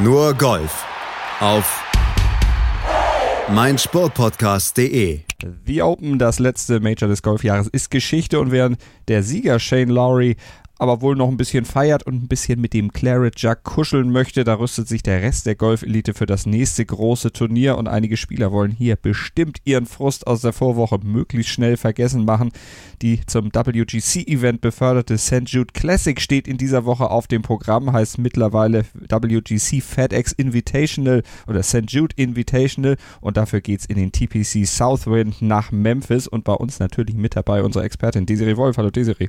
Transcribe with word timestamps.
Nur 0.00 0.32
Golf 0.34 0.84
auf 1.40 1.82
meinsportpodcast.de. 3.48 5.22
The 5.66 5.82
Open, 5.82 6.20
das 6.20 6.38
letzte 6.38 6.78
Major 6.78 7.08
des 7.08 7.20
Golfjahres, 7.20 7.66
ist 7.66 7.90
Geschichte 7.90 8.38
und 8.38 8.52
während 8.52 8.78
der 9.08 9.24
Sieger 9.24 9.58
Shane 9.58 9.88
Lowry 9.88 10.36
aber 10.78 11.02
wohl 11.02 11.16
noch 11.16 11.28
ein 11.28 11.36
bisschen 11.36 11.64
feiert 11.64 12.04
und 12.04 12.22
ein 12.22 12.28
bisschen 12.28 12.60
mit 12.60 12.72
dem 12.72 12.92
Claret 12.92 13.38
Jug 13.40 13.64
kuscheln 13.64 14.10
möchte. 14.10 14.44
Da 14.44 14.54
rüstet 14.54 14.88
sich 14.88 15.02
der 15.02 15.22
Rest 15.22 15.46
der 15.46 15.56
Golfelite 15.56 16.14
für 16.14 16.26
das 16.26 16.46
nächste 16.46 16.86
große 16.86 17.32
Turnier 17.32 17.76
und 17.76 17.88
einige 17.88 18.16
Spieler 18.16 18.52
wollen 18.52 18.70
hier 18.70 18.96
bestimmt 18.96 19.58
ihren 19.64 19.86
Frust 19.86 20.26
aus 20.26 20.42
der 20.42 20.52
Vorwoche 20.52 20.98
möglichst 21.02 21.52
schnell 21.52 21.76
vergessen 21.76 22.24
machen. 22.24 22.52
Die 23.02 23.20
zum 23.26 23.52
WGC-Event 23.52 24.60
beförderte 24.60 25.18
St. 25.18 25.44
Jude 25.46 25.72
Classic 25.72 26.20
steht 26.20 26.46
in 26.46 26.56
dieser 26.56 26.84
Woche 26.84 27.10
auf 27.10 27.26
dem 27.26 27.42
Programm, 27.42 27.92
heißt 27.92 28.18
mittlerweile 28.18 28.84
WGC 28.94 29.80
FedEx 29.80 30.32
Invitational 30.32 31.22
oder 31.46 31.62
St. 31.62 31.84
Jude 31.88 32.14
Invitational 32.16 32.96
und 33.20 33.36
dafür 33.36 33.60
geht's 33.60 33.86
in 33.86 33.96
den 33.96 34.12
TPC 34.12 34.66
Southwind 34.66 35.42
nach 35.42 35.72
Memphis 35.72 36.28
und 36.28 36.44
bei 36.44 36.54
uns 36.54 36.78
natürlich 36.78 37.16
mit 37.16 37.34
dabei 37.34 37.62
unsere 37.62 37.84
Expertin 37.84 38.26
Desiree 38.26 38.56
Wolf. 38.56 38.76
Hallo 38.76 38.90
Desiree. 38.90 39.28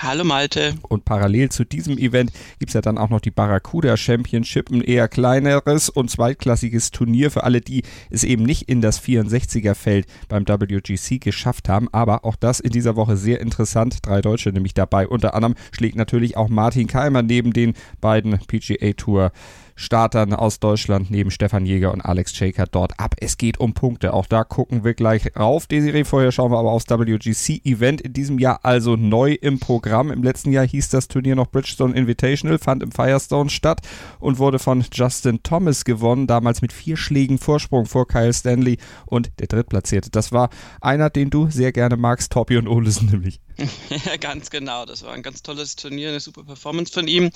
Hallo 0.00 0.22
Malte. 0.22 0.74
Und 0.88 1.04
parallel 1.04 1.48
zu 1.48 1.64
diesem 1.64 1.98
Event 1.98 2.32
gibt 2.60 2.70
es 2.70 2.74
ja 2.74 2.80
dann 2.80 2.98
auch 2.98 3.10
noch 3.10 3.20
die 3.20 3.32
Barracuda 3.32 3.96
Championship, 3.96 4.70
ein 4.70 4.80
eher 4.80 5.08
kleineres 5.08 5.88
und 5.88 6.08
zweitklassiges 6.08 6.92
Turnier 6.92 7.32
für 7.32 7.42
alle, 7.42 7.60
die 7.60 7.82
es 8.08 8.22
eben 8.22 8.44
nicht 8.44 8.68
in 8.68 8.80
das 8.80 9.02
64er 9.02 9.74
Feld 9.74 10.06
beim 10.28 10.46
WGC 10.46 11.20
geschafft 11.20 11.68
haben. 11.68 11.88
Aber 11.92 12.24
auch 12.24 12.36
das 12.36 12.60
in 12.60 12.70
dieser 12.70 12.94
Woche 12.94 13.16
sehr 13.16 13.40
interessant. 13.40 13.98
Drei 14.06 14.20
Deutsche 14.20 14.50
nämlich 14.50 14.74
dabei. 14.74 15.08
Unter 15.08 15.34
anderem 15.34 15.56
schlägt 15.72 15.96
natürlich 15.96 16.36
auch 16.36 16.48
Martin 16.48 16.86
Keimer 16.86 17.22
neben 17.22 17.52
den 17.52 17.74
beiden 18.00 18.38
PGA 18.38 18.92
Tour 18.92 19.32
Startern 19.74 20.34
aus 20.34 20.60
Deutschland 20.60 21.10
neben 21.10 21.30
Stefan 21.30 21.66
Jäger 21.66 21.92
und 21.92 22.00
Alex 22.00 22.34
Shaker 22.34 22.66
dort 22.70 22.98
ab. 22.98 23.14
Es 23.20 23.38
geht 23.38 23.58
um 23.60 23.74
Punkte. 23.74 24.14
Auch 24.14 24.26
da 24.26 24.44
gucken 24.44 24.84
wir 24.84 24.94
gleich 24.94 25.36
rauf. 25.36 25.66
Desiree, 25.66 26.04
vorher 26.04 26.32
schauen 26.32 26.52
wir 26.52 26.58
aber 26.58 26.72
aufs 26.72 26.88
WGC-Event 26.88 28.00
in 28.00 28.12
diesem 28.12 28.38
Jahr 28.38 28.60
also 28.62 28.96
neu 28.96 29.32
im 29.32 29.58
Programm. 29.58 30.10
Im 30.10 30.22
letzten 30.22 30.52
Jahr 30.52 30.66
hieß 30.66 30.90
das 30.90 31.08
Turnier 31.08 31.36
noch 31.36 31.50
Bridgestone 31.50 31.94
Invitational, 31.94 32.58
fand 32.58 32.82
im 32.82 32.92
Firestone 32.92 33.50
statt 33.50 33.80
und 34.20 34.38
wurde 34.38 34.58
von 34.58 34.84
Justin 34.92 35.42
Thomas 35.42 35.84
gewonnen, 35.84 36.26
damals 36.26 36.62
mit 36.62 36.72
vier 36.72 36.96
Schlägen 36.96 37.38
Vorsprung 37.38 37.86
vor 37.86 38.06
Kyle 38.06 38.32
Stanley 38.32 38.78
und 39.06 39.30
der 39.40 39.46
Drittplatzierte. 39.46 40.10
Das 40.10 40.32
war 40.32 40.50
einer, 40.80 41.10
den 41.10 41.30
du 41.30 41.50
sehr 41.50 41.72
gerne 41.72 41.96
magst, 41.96 42.32
Torbjörn 42.32 42.68
Olesen 42.68 43.10
nämlich. 43.10 43.40
Ja, 44.04 44.16
ganz 44.16 44.50
genau. 44.50 44.86
Das 44.86 45.02
war 45.02 45.12
ein 45.12 45.22
ganz 45.22 45.42
tolles 45.42 45.76
Turnier, 45.76 46.08
eine 46.08 46.20
super 46.20 46.44
Performance 46.44 46.92
von 46.92 47.08
ihm. 47.08 47.30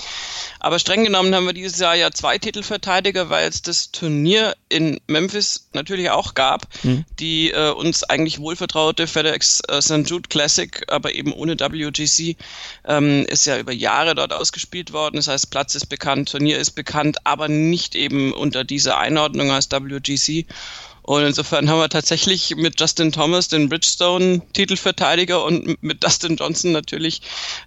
Aber 0.61 0.79
streng 0.79 1.05
genommen 1.05 1.35
haben 1.35 1.47
wir 1.47 1.53
dieses 1.53 1.79
Jahr 1.79 1.95
ja 1.95 2.11
zwei 2.11 2.39
Titelverteidiger, 2.39 3.31
weil 3.31 3.49
es 3.49 3.63
das 3.63 3.91
Turnier 3.91 4.57
in 4.69 5.01
Memphis 5.07 5.69
natürlich 5.73 6.11
auch 6.11 6.35
gab, 6.35 6.67
mhm. 6.83 7.05
die 7.19 7.51
äh, 7.51 7.71
uns 7.71 8.05
eigentlich 8.05 8.39
wohlvertraute 8.39 9.07
FedEx 9.07 9.61
äh, 9.69 9.81
St. 9.81 10.09
Jude 10.09 10.29
Classic, 10.29 10.85
aber 10.89 11.15
eben 11.15 11.33
ohne 11.33 11.59
WGC, 11.59 12.37
ähm, 12.87 13.25
ist 13.27 13.47
ja 13.47 13.59
über 13.59 13.73
Jahre 13.73 14.15
dort 14.15 14.33
ausgespielt 14.33 14.93
worden. 14.93 15.17
Das 15.17 15.29
heißt, 15.29 15.51
Platz 15.51 15.75
ist 15.75 15.87
bekannt, 15.87 16.31
Turnier 16.31 16.59
ist 16.59 16.73
bekannt, 16.73 17.19
aber 17.25 17.49
nicht 17.49 17.95
eben 17.95 18.33
unter 18.33 18.65
dieser 18.65 18.99
Einordnung 18.99 19.51
als 19.51 19.71
WGC. 19.71 20.47
Und 21.07 21.23
insofern 21.23 21.71
haben 21.71 21.79
wir 21.79 21.89
tatsächlich 21.89 22.57
mit 22.57 22.81
Justin 22.81 23.13
Thomas 23.13 23.47
den 23.47 23.69
Bridgestone-Titelverteidiger 23.69 25.45
und 25.45 25.81
mit 25.81 26.03
Dustin 26.03 26.35
Johnson 26.35 26.73
natürlich 26.73 27.23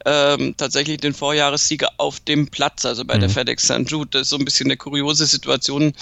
ähm, 0.06 0.56
tatsächlich 0.58 0.98
den 0.98 1.14
Vorjahressieger 1.14 1.88
auf 1.98 2.20
dem 2.20 2.50
Platz, 2.50 2.86
also 2.86 3.06
bei 3.06 3.16
mhm. 3.16 3.22
der 3.22 3.30
FedEx 3.30 3.64
St. 3.64 3.90
Jude. 3.90 4.10
Das 4.12 4.24
ist 4.24 4.30
so 4.30 4.36
ein 4.36 4.44
bisschen 4.44 4.68
eine 4.68 4.76
kuriose 4.76 5.26
Situation. 5.26 5.94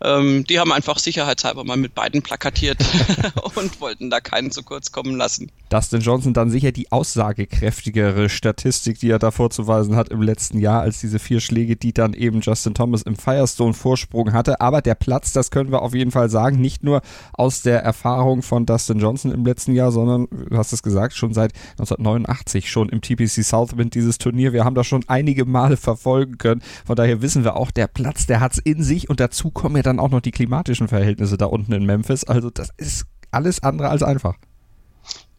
Ähm, 0.00 0.44
die 0.44 0.60
haben 0.60 0.70
einfach 0.70 1.00
sicherheitshalber 1.00 1.64
mal 1.64 1.76
mit 1.76 1.96
beiden 1.96 2.22
plakatiert 2.22 2.78
und 3.56 3.80
wollten 3.80 4.08
da 4.08 4.20
keinen 4.20 4.52
zu 4.52 4.62
kurz 4.62 4.92
kommen 4.92 5.16
lassen. 5.16 5.50
Dustin 5.70 6.00
Johnson 6.00 6.32
dann 6.32 6.50
sicher 6.50 6.70
die 6.70 6.92
aussagekräftigere 6.92 8.28
Statistik, 8.28 9.00
die 9.00 9.10
er 9.10 9.18
da 9.18 9.32
vorzuweisen 9.32 9.96
hat 9.96 10.10
im 10.10 10.22
letzten 10.22 10.60
Jahr, 10.60 10.82
als 10.82 11.00
diese 11.00 11.18
vier 11.18 11.40
Schläge, 11.40 11.74
die 11.74 11.92
dann 11.92 12.14
eben 12.14 12.40
Justin 12.40 12.74
Thomas 12.74 13.02
im 13.02 13.16
Firestone 13.16 13.74
Vorsprung 13.74 14.32
hatte. 14.32 14.60
Aber 14.60 14.80
der 14.80 14.94
Platz, 14.94 15.32
das 15.32 15.50
können 15.50 15.72
wir 15.72 15.82
auf 15.82 15.92
jeden 15.92 16.12
Fall 16.12 16.30
sagen, 16.30 16.60
nicht 16.60 16.83
nur 16.84 17.00
aus 17.32 17.62
der 17.62 17.82
Erfahrung 17.82 18.42
von 18.42 18.66
Dustin 18.66 18.98
Johnson 18.98 19.32
im 19.32 19.44
letzten 19.44 19.72
Jahr, 19.74 19.90
sondern, 19.90 20.28
du 20.30 20.56
hast 20.56 20.72
es 20.72 20.82
gesagt, 20.82 21.14
schon 21.14 21.34
seit 21.34 21.52
1989 21.72 22.70
schon 22.70 22.88
im 22.88 23.00
TPC 23.00 23.44
Southwind 23.44 23.94
dieses 23.94 24.18
Turnier. 24.18 24.52
Wir 24.52 24.64
haben 24.64 24.74
das 24.74 24.86
schon 24.86 25.04
einige 25.08 25.44
Male 25.44 25.76
verfolgen 25.76 26.38
können. 26.38 26.62
Von 26.84 26.96
daher 26.96 27.22
wissen 27.22 27.44
wir 27.44 27.56
auch, 27.56 27.70
der 27.70 27.86
Platz, 27.86 28.26
der 28.26 28.40
hat 28.40 28.52
es 28.52 28.58
in 28.58 28.82
sich 28.82 29.10
und 29.10 29.20
dazu 29.20 29.50
kommen 29.50 29.76
ja 29.76 29.82
dann 29.82 29.98
auch 29.98 30.10
noch 30.10 30.20
die 30.20 30.30
klimatischen 30.30 30.88
Verhältnisse 30.88 31.36
da 31.36 31.46
unten 31.46 31.72
in 31.72 31.86
Memphis. 31.86 32.24
Also 32.24 32.50
das 32.50 32.70
ist 32.76 33.06
alles 33.30 33.62
andere 33.62 33.88
als 33.88 34.02
einfach. 34.02 34.36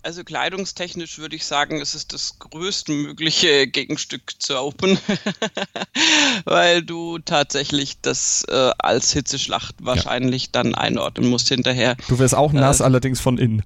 Also 0.06 0.24
kleidungstechnisch 0.24 1.18
würde 1.18 1.36
ich 1.36 1.48
sagen, 1.48 1.82
es 1.82 1.96
ist 1.96 2.14
das 2.14 2.38
größtmögliche 2.38 3.66
Gegenstück 3.66 4.34
zur 4.38 4.62
Open, 4.62 5.00
weil 6.46 6.84
du 6.84 7.18
tatsächlich 7.18 8.00
das 8.02 8.46
äh, 8.48 8.70
als 8.78 9.14
Hitzeschlacht 9.14 9.74
wahrscheinlich 9.80 10.44
ja. 10.44 10.50
dann 10.52 10.76
einordnen 10.76 11.28
musst 11.28 11.48
hinterher. 11.48 11.98
Du 12.08 12.20
wirst 12.20 12.36
auch 12.36 12.54
nass, 12.54 12.82
äh, 12.82 12.84
allerdings 12.84 13.20
von 13.20 13.40
innen. 13.40 13.64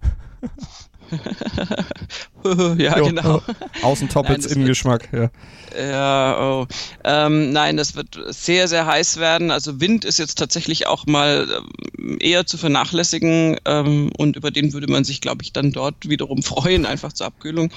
ja, 2.78 2.98
jo, 2.98 3.08
genau. 3.08 3.42
Außentoppets 3.82 4.46
Innengeschmack, 4.52 5.10
ja. 5.12 5.30
Ja, 5.78 6.40
oh. 6.42 6.68
Ähm, 7.04 7.52
nein, 7.52 7.78
das 7.78 7.96
wird 7.96 8.20
sehr, 8.30 8.68
sehr 8.68 8.86
heiß 8.86 9.18
werden. 9.18 9.52
Also 9.52 9.80
Wind 9.80 10.04
ist 10.06 10.18
jetzt 10.18 10.38
tatsächlich 10.38 10.88
auch 10.88 11.06
mal 11.06 11.48
ähm, 11.98 12.18
eher 12.20 12.46
zu 12.46 12.58
vernachlässigen 12.58 13.58
ähm, 13.66 14.12
und 14.18 14.36
über 14.36 14.52
den 14.52 14.74
würde 14.74 14.88
man 14.88 15.04
sich, 15.04 15.22
glaube 15.22 15.44
ich, 15.44 15.54
dann 15.54 15.72
dort 15.72 16.10
wiederum 16.10 16.44
freuen, 16.44 16.86
einfach 16.86 17.14
zur 17.14 17.28
Abkühlung. 17.28 17.72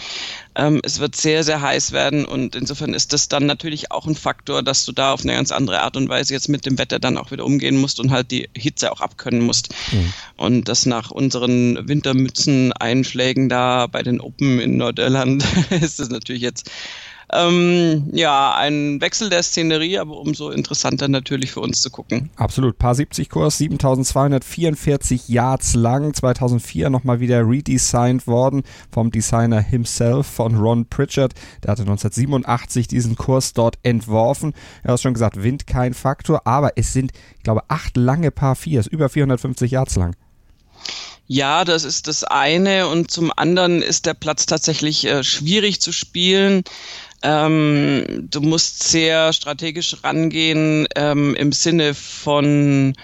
Ähm, 0.54 0.80
es 0.82 1.00
wird 1.00 1.16
sehr, 1.16 1.44
sehr 1.44 1.60
heiß 1.60 1.92
werden 1.92 2.24
und 2.24 2.56
insofern 2.56 2.94
ist 2.94 3.12
das 3.12 3.28
dann 3.28 3.46
natürlich 3.46 3.90
auch 3.90 4.06
ein 4.06 4.16
Faktor, 4.16 4.62
dass 4.62 4.84
du 4.84 4.92
da 4.92 5.12
auf 5.12 5.22
eine 5.22 5.34
ganz 5.34 5.52
andere 5.52 5.82
Art 5.82 5.96
und 5.96 6.08
Weise 6.08 6.32
jetzt 6.32 6.48
mit 6.48 6.66
dem 6.66 6.78
Wetter 6.78 6.98
dann 6.98 7.18
auch 7.18 7.30
wieder 7.30 7.44
umgehen 7.44 7.76
musst 7.76 8.00
und 8.00 8.10
halt 8.10 8.30
die 8.30 8.48
Hitze 8.56 8.92
auch 8.92 9.00
abkönnen 9.00 9.42
musst. 9.42 9.74
Mhm. 9.92 10.12
Und 10.36 10.68
das 10.68 10.86
nach 10.86 11.10
unseren 11.10 11.88
Wintermützen-Einschlägen 11.88 13.48
da 13.48 13.86
bei 13.86 14.02
den 14.02 14.20
Open 14.20 14.51
in 14.60 14.76
Nordirland 14.76 15.44
ist 15.70 16.00
das 16.00 16.08
natürlich 16.08 16.42
jetzt 16.42 16.70
ähm, 17.32 18.10
ja, 18.12 18.54
ein 18.54 19.00
Wechsel 19.00 19.30
der 19.30 19.42
Szenerie, 19.42 19.98
aber 19.98 20.18
umso 20.18 20.50
interessanter 20.50 21.08
natürlich 21.08 21.52
für 21.52 21.60
uns 21.60 21.80
zu 21.80 21.90
gucken. 21.90 22.30
Absolut. 22.36 22.78
Paar 22.78 22.94
70 22.94 23.30
Kurs, 23.30 23.58
7244 23.58 25.28
Yards 25.28 25.74
lang, 25.74 26.12
2004 26.12 26.90
nochmal 26.90 27.20
wieder 27.20 27.48
redesigned 27.48 28.26
worden 28.26 28.62
vom 28.90 29.10
Designer 29.10 29.60
himself, 29.60 30.26
von 30.26 30.56
Ron 30.56 30.86
Pritchard. 30.86 31.32
Der 31.62 31.72
hatte 31.72 31.82
1987 31.82 32.86
diesen 32.86 33.16
Kurs 33.16 33.54
dort 33.54 33.78
entworfen. 33.82 34.52
Er 34.82 34.92
hat 34.92 35.00
schon 35.00 35.14
gesagt, 35.14 35.42
Wind 35.42 35.66
kein 35.66 35.94
Faktor, 35.94 36.46
aber 36.46 36.72
es 36.76 36.92
sind, 36.92 37.12
ich 37.38 37.42
glaube, 37.44 37.62
acht 37.68 37.96
lange 37.96 38.30
Paar 38.30 38.56
4, 38.56 38.84
über 38.90 39.08
450 39.08 39.70
Yards 39.70 39.96
lang. 39.96 40.14
Ja, 41.26 41.64
das 41.64 41.84
ist 41.84 42.08
das 42.08 42.24
eine. 42.24 42.88
Und 42.88 43.10
zum 43.10 43.32
anderen 43.34 43.82
ist 43.82 44.06
der 44.06 44.14
Platz 44.14 44.46
tatsächlich 44.46 45.04
äh, 45.06 45.24
schwierig 45.24 45.80
zu 45.80 45.92
spielen. 45.92 46.62
Ähm, 47.22 48.28
du 48.30 48.40
musst 48.40 48.82
sehr 48.82 49.32
strategisch 49.32 49.96
rangehen 50.02 50.88
ähm, 50.96 51.34
im 51.36 51.52
Sinne 51.52 51.94
von 51.94 52.94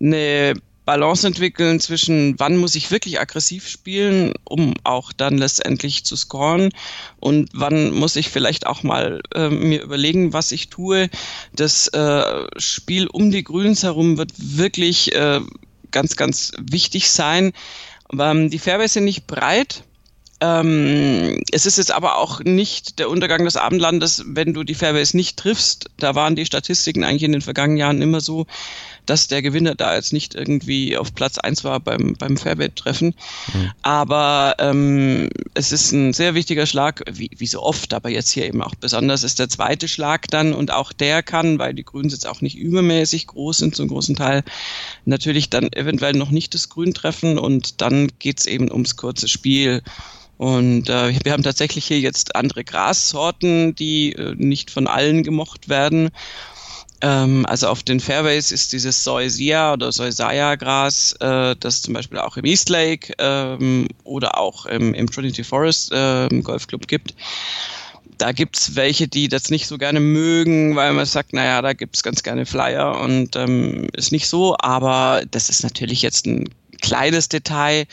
eine 0.00 0.54
Balance 0.86 1.26
entwickeln 1.26 1.78
zwischen, 1.78 2.34
wann 2.38 2.56
muss 2.56 2.74
ich 2.74 2.90
wirklich 2.90 3.20
aggressiv 3.20 3.68
spielen, 3.68 4.32
um 4.44 4.74
auch 4.82 5.12
dann 5.12 5.38
letztendlich 5.38 6.04
zu 6.04 6.16
scoren 6.16 6.70
und 7.20 7.50
wann 7.52 7.92
muss 7.92 8.16
ich 8.16 8.30
vielleicht 8.30 8.66
auch 8.66 8.82
mal 8.82 9.20
äh, 9.34 9.50
mir 9.50 9.82
überlegen, 9.82 10.32
was 10.32 10.50
ich 10.50 10.68
tue. 10.70 11.08
Das 11.54 11.86
äh, 11.88 12.44
Spiel 12.56 13.06
um 13.06 13.30
die 13.30 13.44
Grüns 13.44 13.82
herum 13.82 14.16
wird 14.16 14.32
wirklich 14.36 15.14
äh, 15.14 15.40
ganz, 15.90 16.16
ganz 16.16 16.52
wichtig 16.58 17.10
sein. 17.10 17.52
Ähm, 18.18 18.50
die 18.50 18.58
Fairways 18.58 18.94
sind 18.94 19.04
nicht 19.04 19.26
breit, 19.26 19.84
ähm, 20.42 21.42
es 21.52 21.66
ist 21.66 21.76
jetzt 21.76 21.92
aber 21.92 22.16
auch 22.16 22.40
nicht 22.40 22.98
der 22.98 23.10
Untergang 23.10 23.44
des 23.44 23.56
Abendlandes, 23.56 24.24
wenn 24.26 24.54
du 24.54 24.64
die 24.64 24.74
Fairways 24.74 25.12
nicht 25.12 25.38
triffst. 25.38 25.90
Da 25.98 26.14
waren 26.14 26.34
die 26.34 26.46
Statistiken 26.46 27.04
eigentlich 27.04 27.24
in 27.24 27.32
den 27.32 27.42
vergangenen 27.42 27.76
Jahren 27.76 28.02
immer 28.02 28.22
so, 28.22 28.46
dass 29.06 29.28
der 29.28 29.42
Gewinner 29.42 29.74
da 29.74 29.94
jetzt 29.94 30.12
nicht 30.12 30.34
irgendwie 30.34 30.96
auf 30.96 31.14
Platz 31.14 31.38
eins 31.38 31.64
war 31.64 31.80
beim, 31.80 32.14
beim 32.18 32.36
Fairway-Treffen. 32.36 33.14
Mhm. 33.52 33.70
Aber 33.82 34.56
ähm, 34.58 35.28
es 35.54 35.72
ist 35.72 35.92
ein 35.92 36.12
sehr 36.12 36.34
wichtiger 36.34 36.66
Schlag, 36.66 37.02
wie, 37.10 37.30
wie 37.36 37.46
so 37.46 37.62
oft, 37.62 37.94
aber 37.94 38.10
jetzt 38.10 38.30
hier 38.30 38.46
eben 38.46 38.62
auch 38.62 38.74
besonders 38.74 39.22
ist 39.22 39.38
der 39.38 39.48
zweite 39.48 39.88
Schlag 39.88 40.28
dann 40.28 40.52
und 40.52 40.72
auch 40.72 40.92
der 40.92 41.22
kann, 41.22 41.58
weil 41.58 41.74
die 41.74 41.84
Grüns 41.84 42.12
jetzt 42.12 42.26
auch 42.26 42.40
nicht 42.40 42.56
übermäßig 42.56 43.26
groß 43.26 43.58
sind 43.58 43.76
zum 43.76 43.88
großen 43.88 44.16
Teil, 44.16 44.42
natürlich 45.04 45.50
dann 45.50 45.72
eventuell 45.72 46.14
noch 46.14 46.30
nicht 46.30 46.54
das 46.54 46.68
Grün 46.68 46.94
treffen 46.94 47.38
und 47.38 47.80
dann 47.80 48.08
geht's 48.18 48.46
eben 48.46 48.70
ums 48.70 48.96
kurze 48.96 49.28
Spiel. 49.28 49.82
Und 50.40 50.88
äh, 50.88 51.12
wir 51.22 51.32
haben 51.32 51.42
tatsächlich 51.42 51.84
hier 51.84 52.00
jetzt 52.00 52.34
andere 52.34 52.64
Grassorten, 52.64 53.74
die 53.74 54.12
äh, 54.12 54.34
nicht 54.38 54.70
von 54.70 54.86
allen 54.86 55.22
gemocht 55.22 55.68
werden. 55.68 56.08
Ähm, 57.02 57.46
also 57.46 57.68
auf 57.68 57.82
den 57.82 58.00
Fairways 58.00 58.52
ist 58.52 58.72
dieses 58.72 59.02
Soisia 59.02 59.72
oder 59.72 59.90
Soisaya-Gras, 59.90 61.14
äh, 61.20 61.56
das 61.58 61.82
zum 61.82 61.94
Beispiel 61.94 62.18
auch 62.18 62.36
im 62.36 62.44
East 62.44 62.68
Lake 62.68 63.14
ähm, 63.18 63.88
oder 64.04 64.38
auch 64.38 64.66
im, 64.66 64.92
im 64.92 65.10
Trinity 65.10 65.42
Forest 65.42 65.92
äh, 65.92 66.28
Golfclub 66.42 66.86
gibt. 66.88 67.14
Da 68.18 68.32
gibt's 68.32 68.76
welche, 68.76 69.08
die 69.08 69.28
das 69.28 69.48
nicht 69.48 69.66
so 69.66 69.78
gerne 69.78 69.98
mögen, 69.98 70.76
weil 70.76 70.92
man 70.92 71.06
sagt, 71.06 71.32
naja, 71.32 71.62
da 71.62 71.72
gibt's 71.72 72.02
ganz 72.02 72.22
gerne 72.22 72.44
Flyer 72.44 73.00
und 73.00 73.34
ähm, 73.34 73.88
ist 73.94 74.12
nicht 74.12 74.28
so, 74.28 74.56
aber 74.58 75.22
das 75.30 75.48
ist 75.48 75.62
natürlich 75.62 76.02
jetzt 76.02 76.26
ein 76.26 76.50
kleines 76.82 77.30
Detail. 77.30 77.86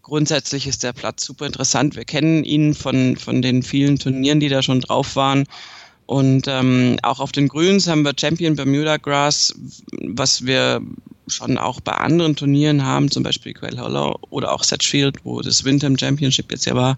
Grundsätzlich 0.00 0.66
ist 0.66 0.82
der 0.84 0.94
Platz 0.94 1.24
super 1.24 1.44
interessant. 1.44 1.96
Wir 1.96 2.04
kennen 2.04 2.44
ihn 2.44 2.74
von, 2.74 3.16
von 3.16 3.42
den 3.42 3.62
vielen 3.62 3.98
Turnieren, 3.98 4.40
die 4.40 4.48
da 4.48 4.62
schon 4.62 4.80
drauf 4.80 5.16
waren. 5.16 5.44
Und 6.06 6.46
ähm, 6.48 6.98
auch 7.02 7.20
auf 7.20 7.32
den 7.32 7.48
Grüns 7.48 7.88
haben 7.88 8.04
wir 8.04 8.12
Champion 8.18 8.56
Bermuda 8.56 8.98
Grass, 8.98 9.54
was 10.02 10.44
wir 10.44 10.82
schon 11.26 11.56
auch 11.56 11.80
bei 11.80 11.92
anderen 11.92 12.36
Turnieren 12.36 12.84
haben, 12.84 13.10
zum 13.10 13.22
Beispiel 13.22 13.54
Quail 13.54 13.80
Hollow 13.80 14.18
oder 14.28 14.52
auch 14.52 14.62
Setchfield, 14.62 15.24
wo 15.24 15.40
das 15.40 15.64
Windham 15.64 15.98
Championship 15.98 16.50
jetzt 16.52 16.66
ja 16.66 16.74
war. 16.74 16.96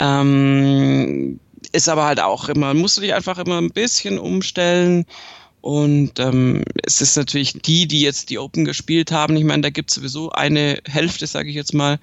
Ähm, 0.00 1.38
ist 1.72 1.88
aber 1.88 2.04
halt 2.04 2.20
auch 2.20 2.48
immer, 2.48 2.74
musst 2.74 2.96
du 2.96 3.02
dich 3.02 3.14
einfach 3.14 3.38
immer 3.38 3.58
ein 3.58 3.70
bisschen 3.70 4.18
umstellen. 4.18 5.04
Und 5.66 6.20
ähm, 6.20 6.62
es 6.84 7.00
ist 7.00 7.16
natürlich 7.16 7.54
die, 7.54 7.88
die 7.88 8.00
jetzt 8.00 8.30
die 8.30 8.38
Open 8.38 8.64
gespielt 8.64 9.10
haben. 9.10 9.34
Ich 9.34 9.42
meine, 9.42 9.62
da 9.62 9.70
gibt 9.70 9.90
es 9.90 9.96
sowieso 9.96 10.30
eine 10.30 10.78
Hälfte, 10.88 11.26
sage 11.26 11.48
ich 11.48 11.56
jetzt 11.56 11.74
mal, 11.74 11.98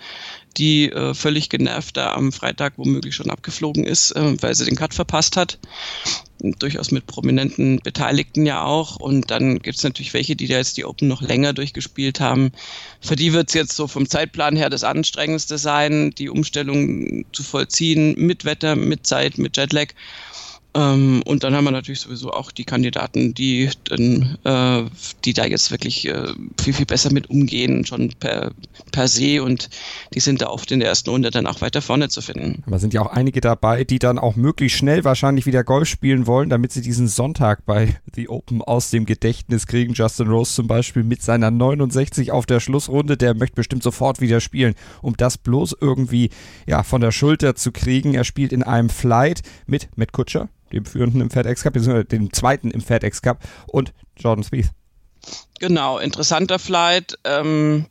die 0.58 0.92
äh, 0.92 1.14
völlig 1.14 1.48
genervt 1.48 1.96
da 1.96 2.12
am 2.12 2.34
Freitag 2.34 2.74
womöglich 2.76 3.16
schon 3.16 3.30
abgeflogen 3.30 3.86
ist, 3.86 4.12
äh, 4.18 4.36
weil 4.42 4.54
sie 4.54 4.66
den 4.66 4.76
Cut 4.76 4.94
verpasst 4.94 5.38
hat. 5.38 5.60
Und 6.42 6.62
durchaus 6.62 6.92
mit 6.92 7.08
prominenten 7.08 7.80
Beteiligten 7.82 8.46
ja 8.46 8.66
auch. 8.66 8.98
Und 8.98 9.32
dann 9.32 9.60
gibt 9.60 9.78
es 9.78 9.84
natürlich 9.86 10.14
welche, 10.14 10.36
die 10.36 10.48
da 10.48 10.58
jetzt 10.58 10.76
die 10.76 10.84
Open 10.84 11.08
noch 11.08 11.22
länger 11.22 11.54
durchgespielt 11.54 12.20
haben. 12.20 12.52
Für 13.00 13.16
die 13.16 13.32
wird 13.32 13.48
es 13.48 13.54
jetzt 13.54 13.78
so 13.78 13.88
vom 13.88 14.10
Zeitplan 14.10 14.58
her 14.58 14.70
das 14.70 14.84
Anstrengendste 14.84 15.58
sein, 15.58 16.12
die 16.18 16.28
Umstellung 16.28 17.24
zu 17.32 17.44
vollziehen 17.44 18.16
mit 18.18 18.44
Wetter, 18.44 18.76
mit 18.76 19.08
Zeit, 19.08 19.38
mit 19.38 19.56
Jetlag. 19.56 19.94
Ähm, 20.76 21.22
und 21.26 21.44
dann 21.44 21.56
haben 21.56 21.66
wir 21.66 21.72
natürlich 21.72 22.02
sowieso 22.02 22.32
auch 22.32 22.52
die 22.52 22.64
Kandidaten, 22.64 23.34
die, 23.34 23.70
dann, 23.86 24.38
äh, 24.44 24.90
die 25.24 25.34
da 25.34 25.46
jetzt 25.46 25.72
wirklich 25.72 26.08
äh, 26.08 26.28
viel, 26.60 26.74
viel 26.74 26.86
besser 26.86 27.14
mit 27.14 27.30
umgehen, 27.30 27.86
schon 27.86 28.12
per, 28.20 28.52
per 28.92 29.08
se. 29.08 29.44
Und 29.44 29.70
die 30.14 30.20
sind 30.20 30.42
da 30.42 30.48
oft 30.48 30.72
in 30.72 30.80
der 30.80 30.90
ersten 30.90 31.12
Runde 31.12 31.30
dann 31.30 31.46
auch 31.46 31.62
weiter 31.62 31.82
vorne 31.82 32.10
zu 32.10 32.22
finden. 32.22 32.64
Aber 32.66 32.80
sind 32.80 32.94
ja 32.94 33.02
auch 33.02 33.12
einige 33.12 33.40
dabei, 33.40 33.84
die 33.84 34.00
dann 34.00 34.18
auch 34.18 34.36
möglichst 34.36 34.78
schnell 34.78 35.04
wahrscheinlich 35.04 35.46
wieder 35.46 35.64
Golf 35.64 35.88
spielen 35.88 36.26
wollen, 36.26 36.50
damit 36.50 36.72
sie 36.72 36.82
diesen 36.82 37.08
Sonntag 37.08 37.66
bei 37.66 37.96
The 38.16 38.30
Open 38.30 38.62
aus 38.62 38.90
dem 38.90 39.06
Gedächtnis 39.06 39.68
kriegen. 39.68 39.94
Justin 39.94 40.28
Rose 40.28 40.54
zum 40.54 40.68
Beispiel 40.68 41.04
mit 41.04 41.22
seiner 41.22 41.52
69 41.52 42.32
auf 42.32 42.48
der 42.48 42.60
Schlussrunde, 42.60 43.16
der 43.16 43.36
möchte 43.36 43.56
bestimmt 43.56 43.84
sofort 43.84 44.22
wieder 44.22 44.40
spielen, 44.40 44.74
um 45.02 45.16
das 45.18 45.38
bloß 45.38 45.76
irgendwie 45.80 46.32
ja, 46.66 46.82
von 46.82 47.02
der 47.02 47.12
Schulter 47.12 47.56
zu 47.56 47.72
kriegen. 47.72 48.16
Er 48.16 48.24
spielt 48.24 48.52
in 48.52 48.64
einem 48.64 48.90
Flight 48.90 49.42
mit 49.68 49.90
Matt 49.96 50.14
Kutscher 50.14 50.50
dem 50.74 50.86
führenden 50.86 51.22
im 51.22 51.30
FedEx 51.30 51.64
Cup, 51.64 51.74
beziehungsweise 51.74 52.06
dem 52.06 52.34
zweiten 52.34 52.72
im 52.72 52.82
FedEx 52.82 53.22
Cup 53.22 53.40
und 53.68 53.94
Jordan 54.18 54.44
Spieth. 54.44 54.70
Genau, 55.60 56.00
interessanter 56.00 56.60
Flight. 56.60 57.18
Ähm, 57.24 57.86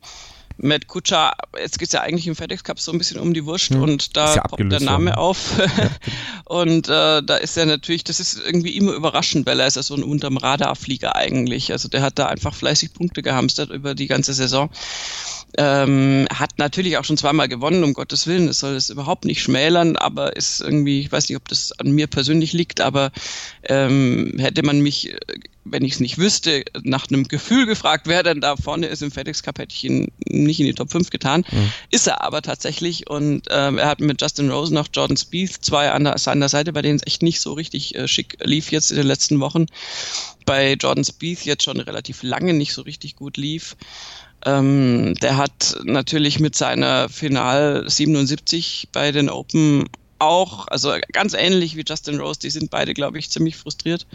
Matt 0.57 0.87
Kutscher, 0.87 1.33
jetzt 1.59 1.79
geht 1.79 1.87
es 1.87 1.93
ja 1.93 2.01
eigentlich 2.01 2.27
im 2.27 2.35
FedEx 2.35 2.63
Cup 2.63 2.79
so 2.79 2.91
ein 2.91 2.97
bisschen 2.97 3.19
um 3.19 3.33
die 3.33 3.45
Wurst 3.45 3.69
hm. 3.69 3.81
und 3.81 4.15
da 4.15 4.35
ja 4.35 4.43
poppt 4.43 4.71
der 4.71 4.79
Name 4.81 5.11
worden. 5.11 5.17
auf. 5.17 5.57
Ja. 5.57 5.89
und 6.45 6.87
äh, 6.87 7.23
da 7.23 7.37
ist 7.37 7.57
er 7.57 7.65
natürlich, 7.65 8.03
das 8.03 8.19
ist 8.19 8.39
irgendwie 8.39 8.77
immer 8.77 8.93
überraschend, 8.93 9.47
weil 9.47 9.59
er 9.59 9.67
ist 9.67 9.75
ja 9.75 9.83
so 9.83 9.95
ein 9.95 10.03
unterm 10.03 10.37
Radarflieger 10.37 11.15
eigentlich. 11.15 11.71
Also 11.71 11.89
der 11.89 12.01
hat 12.01 12.19
da 12.19 12.27
einfach 12.27 12.53
fleißig 12.53 12.93
Punkte 12.93 13.23
gehamstert 13.23 13.71
über 13.71 13.95
die 13.95 14.07
ganze 14.07 14.33
Saison. 14.33 14.69
Ähm, 15.57 16.27
hat 16.33 16.57
natürlich 16.57 16.97
auch 16.97 17.03
schon 17.03 17.17
zweimal 17.17 17.47
gewonnen, 17.47 17.83
um 17.83 17.93
Gottes 17.93 18.25
Willen, 18.25 18.47
das 18.47 18.59
soll 18.59 18.73
es 18.75 18.89
überhaupt 18.89 19.25
nicht 19.25 19.41
schmälern, 19.41 19.97
aber 19.97 20.35
ist 20.35 20.61
irgendwie, 20.61 21.01
ich 21.01 21.11
weiß 21.11 21.29
nicht, 21.29 21.37
ob 21.37 21.47
das 21.47 21.71
an 21.79 21.91
mir 21.91 22.07
persönlich 22.07 22.53
liegt, 22.53 22.81
aber 22.81 23.11
ähm, 23.63 24.33
hätte 24.39 24.63
man 24.63 24.81
mich, 24.81 25.11
äh, 25.11 25.17
wenn 25.63 25.85
ich 25.85 25.93
es 25.93 25.99
nicht 25.99 26.17
wüsste, 26.17 26.63
nach 26.81 27.07
einem 27.09 27.27
Gefühl 27.27 27.67
gefragt, 27.67 28.07
wer 28.07 28.23
denn 28.23 28.41
da 28.41 28.57
vorne 28.57 28.87
ist 28.87 29.03
im 29.03 29.11
FedEx 29.11 29.43
Cup, 29.43 29.59
hätte 29.59 29.75
ich 29.75 29.83
ihn 29.83 30.11
nicht 30.25 30.59
in 30.59 30.65
die 30.65 30.73
Top 30.73 30.91
5 30.91 31.11
getan. 31.11 31.45
Mhm. 31.51 31.71
Ist 31.91 32.07
er 32.07 32.21
aber 32.21 32.41
tatsächlich 32.41 33.07
und 33.09 33.43
ähm, 33.51 33.77
er 33.77 33.87
hat 33.87 33.99
mit 33.99 34.21
Justin 34.21 34.49
Rose 34.49 34.73
noch 34.73 34.87
Jordan 34.91 35.17
Spieth 35.17 35.63
zwei 35.63 35.91
an 35.91 36.05
der, 36.05 36.17
seiner 36.17 36.49
Seite, 36.49 36.73
bei 36.73 36.81
denen 36.81 36.97
es 36.97 37.07
echt 37.07 37.21
nicht 37.21 37.39
so 37.39 37.53
richtig 37.53 37.93
äh, 37.93 38.07
schick 38.07 38.37
lief 38.43 38.71
jetzt 38.71 38.89
in 38.89 38.97
den 38.97 39.07
letzten 39.07 39.39
Wochen. 39.39 39.67
Bei 40.45 40.73
Jordan 40.73 41.05
Spieth 41.05 41.45
jetzt 41.45 41.63
schon 41.63 41.79
relativ 41.79 42.23
lange 42.23 42.53
nicht 42.53 42.73
so 42.73 42.81
richtig 42.81 43.15
gut 43.15 43.37
lief. 43.37 43.77
Ähm, 44.45 45.15
der 45.21 45.37
hat 45.37 45.77
natürlich 45.83 46.39
mit 46.39 46.55
seiner 46.55 47.09
Final 47.09 47.89
77 47.89 48.89
bei 48.91 49.11
den 49.11 49.29
Open 49.29 49.87
auch, 50.19 50.67
also 50.67 50.93
ganz 51.11 51.33
ähnlich 51.33 51.75
wie 51.75 51.83
Justin 51.87 52.19
Rose, 52.19 52.39
die 52.39 52.49
sind 52.49 52.69
beide, 52.69 52.93
glaube 52.93 53.19
ich, 53.19 53.29
ziemlich 53.29 53.55
frustriert 53.55 54.07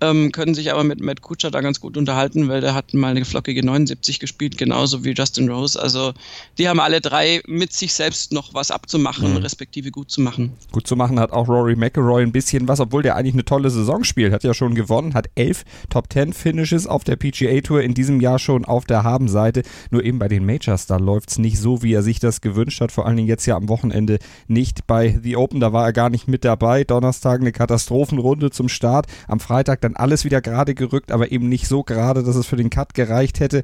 ähm, 0.00 0.32
können 0.32 0.54
sich 0.54 0.72
aber 0.72 0.84
mit 0.84 1.00
Matt 1.00 1.22
Kutscher 1.22 1.50
da 1.50 1.60
ganz 1.60 1.80
gut 1.80 1.96
unterhalten, 1.96 2.48
weil 2.48 2.60
der 2.60 2.74
hat 2.74 2.94
mal 2.94 3.10
eine 3.10 3.24
flockige 3.24 3.64
79 3.64 4.20
gespielt, 4.20 4.58
genauso 4.58 5.04
wie 5.04 5.12
Justin 5.12 5.48
Rose. 5.50 5.80
Also 5.80 6.12
die 6.58 6.68
haben 6.68 6.80
alle 6.80 7.00
drei 7.00 7.42
mit 7.46 7.72
sich 7.72 7.94
selbst 7.94 8.32
noch 8.32 8.54
was 8.54 8.70
abzumachen, 8.70 9.32
mhm. 9.32 9.36
respektive 9.38 9.90
gut 9.90 10.10
zu 10.10 10.20
machen. 10.20 10.52
Gut 10.72 10.86
zu 10.86 10.96
machen 10.96 11.18
hat 11.18 11.32
auch 11.32 11.48
Rory 11.48 11.76
McIlroy 11.76 12.22
ein 12.22 12.32
bisschen 12.32 12.68
was, 12.68 12.80
obwohl 12.80 13.02
der 13.02 13.16
eigentlich 13.16 13.34
eine 13.34 13.44
tolle 13.44 13.70
Saison 13.70 14.04
spielt. 14.04 14.32
Hat 14.32 14.44
ja 14.44 14.54
schon 14.54 14.74
gewonnen, 14.74 15.14
hat 15.14 15.28
elf 15.34 15.64
Top 15.88 16.08
Ten 16.10 16.32
Finishes 16.32 16.86
auf 16.86 17.04
der 17.04 17.16
PGA 17.16 17.60
Tour 17.60 17.82
in 17.82 17.94
diesem 17.94 18.20
Jahr 18.20 18.38
schon 18.38 18.64
auf 18.64 18.84
der 18.84 19.02
Habenseite. 19.04 19.62
Nur 19.90 20.04
eben 20.04 20.18
bei 20.18 20.28
den 20.28 20.44
Majors, 20.44 20.86
da 20.86 20.96
läuft 20.96 21.30
es 21.30 21.38
nicht 21.38 21.58
so, 21.58 21.82
wie 21.82 21.92
er 21.92 22.02
sich 22.02 22.20
das 22.20 22.40
gewünscht 22.40 22.80
hat. 22.80 22.92
Vor 22.92 23.06
allen 23.06 23.16
Dingen 23.16 23.28
jetzt 23.28 23.46
ja 23.46 23.56
am 23.56 23.68
Wochenende 23.68 24.18
nicht 24.48 24.86
bei 24.86 25.18
The 25.22 25.36
Open, 25.36 25.60
da 25.60 25.72
war 25.72 25.84
er 25.84 25.92
gar 25.92 26.10
nicht 26.10 26.28
mit 26.28 26.44
dabei. 26.44 26.84
Donnerstag 26.84 27.40
eine 27.40 27.52
Katastrophenrunde 27.52 28.50
zum 28.50 28.68
Start. 28.68 29.06
Am 29.28 29.40
Freitag 29.40 29.80
dann 29.86 29.96
alles 29.96 30.24
wieder 30.24 30.40
gerade 30.40 30.74
gerückt, 30.74 31.12
aber 31.12 31.32
eben 31.32 31.48
nicht 31.48 31.68
so 31.68 31.82
gerade, 31.82 32.22
dass 32.22 32.36
es 32.36 32.46
für 32.46 32.56
den 32.56 32.70
Cut 32.70 32.94
gereicht 32.94 33.40
hätte. 33.40 33.62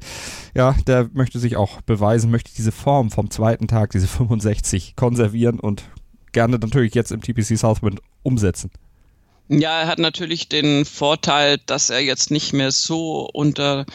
Ja, 0.55 0.75
der 0.87 1.09
möchte 1.13 1.39
sich 1.39 1.57
auch 1.57 1.81
beweisen, 1.81 2.31
möchte 2.31 2.51
diese 2.55 2.71
Form 2.71 3.11
vom 3.11 3.29
zweiten 3.29 3.67
Tag, 3.67 3.91
diese 3.91 4.07
65, 4.07 4.95
konservieren 4.95 5.59
und 5.59 5.83
gerne 6.31 6.57
natürlich 6.57 6.95
jetzt 6.95 7.11
im 7.11 7.21
TPC 7.21 7.57
Southwind 7.57 8.01
umsetzen. 8.23 8.71
Ja, 9.49 9.81
er 9.81 9.87
hat 9.87 9.99
natürlich 9.99 10.47
den 10.47 10.85
Vorteil, 10.85 11.59
dass 11.65 11.89
er 11.89 11.99
jetzt 11.99 12.31
nicht 12.31 12.53
mehr 12.53 12.71
so 12.71 13.29
unter 13.33 13.85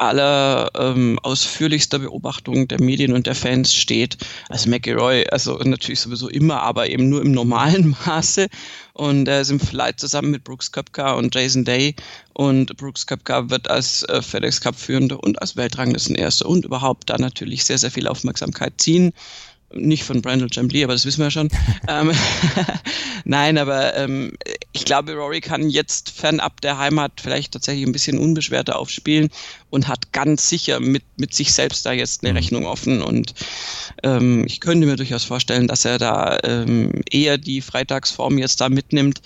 aller 0.00 0.70
ähm, 0.74 1.18
ausführlichster 1.22 1.98
Beobachtung 1.98 2.66
der 2.68 2.80
Medien 2.80 3.12
und 3.12 3.26
der 3.26 3.34
Fans 3.34 3.74
steht. 3.74 4.16
als 4.48 4.66
McElroy, 4.66 5.26
also 5.30 5.58
natürlich 5.58 6.00
sowieso 6.00 6.28
immer, 6.28 6.62
aber 6.62 6.88
eben 6.88 7.08
nur 7.08 7.20
im 7.20 7.32
normalen 7.32 7.94
Maße. 8.06 8.48
Und 8.94 9.28
er 9.28 9.42
ist 9.42 9.50
im 9.50 9.60
Flight 9.60 10.00
zusammen 10.00 10.30
mit 10.30 10.44
Brooks 10.44 10.72
Köpka 10.72 11.12
und 11.12 11.34
Jason 11.34 11.64
Day. 11.64 11.94
Und 12.32 12.76
Brooks 12.78 13.06
Köpka 13.06 13.50
wird 13.50 13.68
als 13.68 14.02
äh, 14.04 14.22
FedEx 14.22 14.60
Cup 14.60 14.76
führende 14.76 15.18
und 15.18 15.40
als 15.40 15.56
Weltranglistenerster 15.56 16.46
und 16.46 16.64
überhaupt 16.64 17.10
da 17.10 17.18
natürlich 17.18 17.64
sehr, 17.64 17.78
sehr 17.78 17.90
viel 17.90 18.08
Aufmerksamkeit 18.08 18.74
ziehen 18.78 19.12
nicht 19.72 20.04
von 20.04 20.20
Brandon 20.20 20.50
Chambly, 20.50 20.84
aber 20.84 20.94
das 20.94 21.06
wissen 21.06 21.18
wir 21.18 21.26
ja 21.26 21.30
schon. 21.30 21.48
ähm, 21.88 22.12
Nein, 23.24 23.58
aber 23.58 23.96
ähm, 23.96 24.32
ich 24.72 24.84
glaube, 24.84 25.14
Rory 25.14 25.40
kann 25.40 25.68
jetzt 25.68 26.10
fernab 26.10 26.60
der 26.60 26.78
Heimat 26.78 27.12
vielleicht 27.20 27.52
tatsächlich 27.52 27.86
ein 27.86 27.92
bisschen 27.92 28.18
unbeschwerter 28.18 28.78
aufspielen 28.78 29.28
und 29.68 29.88
hat 29.88 30.12
ganz 30.12 30.48
sicher 30.48 30.78
mit, 30.78 31.02
mit 31.16 31.34
sich 31.34 31.52
selbst 31.52 31.84
da 31.86 31.92
jetzt 31.92 32.22
eine 32.22 32.32
mhm. 32.32 32.36
Rechnung 32.36 32.66
offen. 32.66 33.02
Und 33.02 33.34
ähm, 34.04 34.44
ich 34.46 34.60
könnte 34.60 34.86
mir 34.86 34.96
durchaus 34.96 35.24
vorstellen, 35.24 35.66
dass 35.66 35.84
er 35.84 35.98
da 35.98 36.38
ähm, 36.44 37.02
eher 37.10 37.36
die 37.36 37.60
Freitagsform 37.60 38.38
jetzt 38.38 38.60
da 38.60 38.68
mitnimmt 38.68 39.20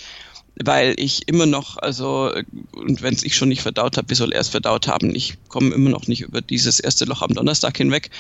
weil 0.62 0.94
ich 0.98 1.26
immer 1.28 1.46
noch, 1.46 1.78
also, 1.78 2.32
und 2.72 3.02
wenn 3.02 3.14
es 3.14 3.24
ich 3.24 3.36
schon 3.36 3.48
nicht 3.48 3.62
verdaut 3.62 3.96
habe, 3.96 4.10
wie 4.10 4.14
soll 4.14 4.32
er 4.32 4.40
es 4.40 4.48
verdaut 4.48 4.86
haben? 4.86 5.14
Ich 5.14 5.36
komme 5.48 5.74
immer 5.74 5.90
noch 5.90 6.06
nicht 6.06 6.20
über 6.20 6.40
dieses 6.40 6.80
erste 6.80 7.04
Loch 7.06 7.22
am 7.22 7.34
Donnerstag 7.34 7.76
hinweg 7.76 8.10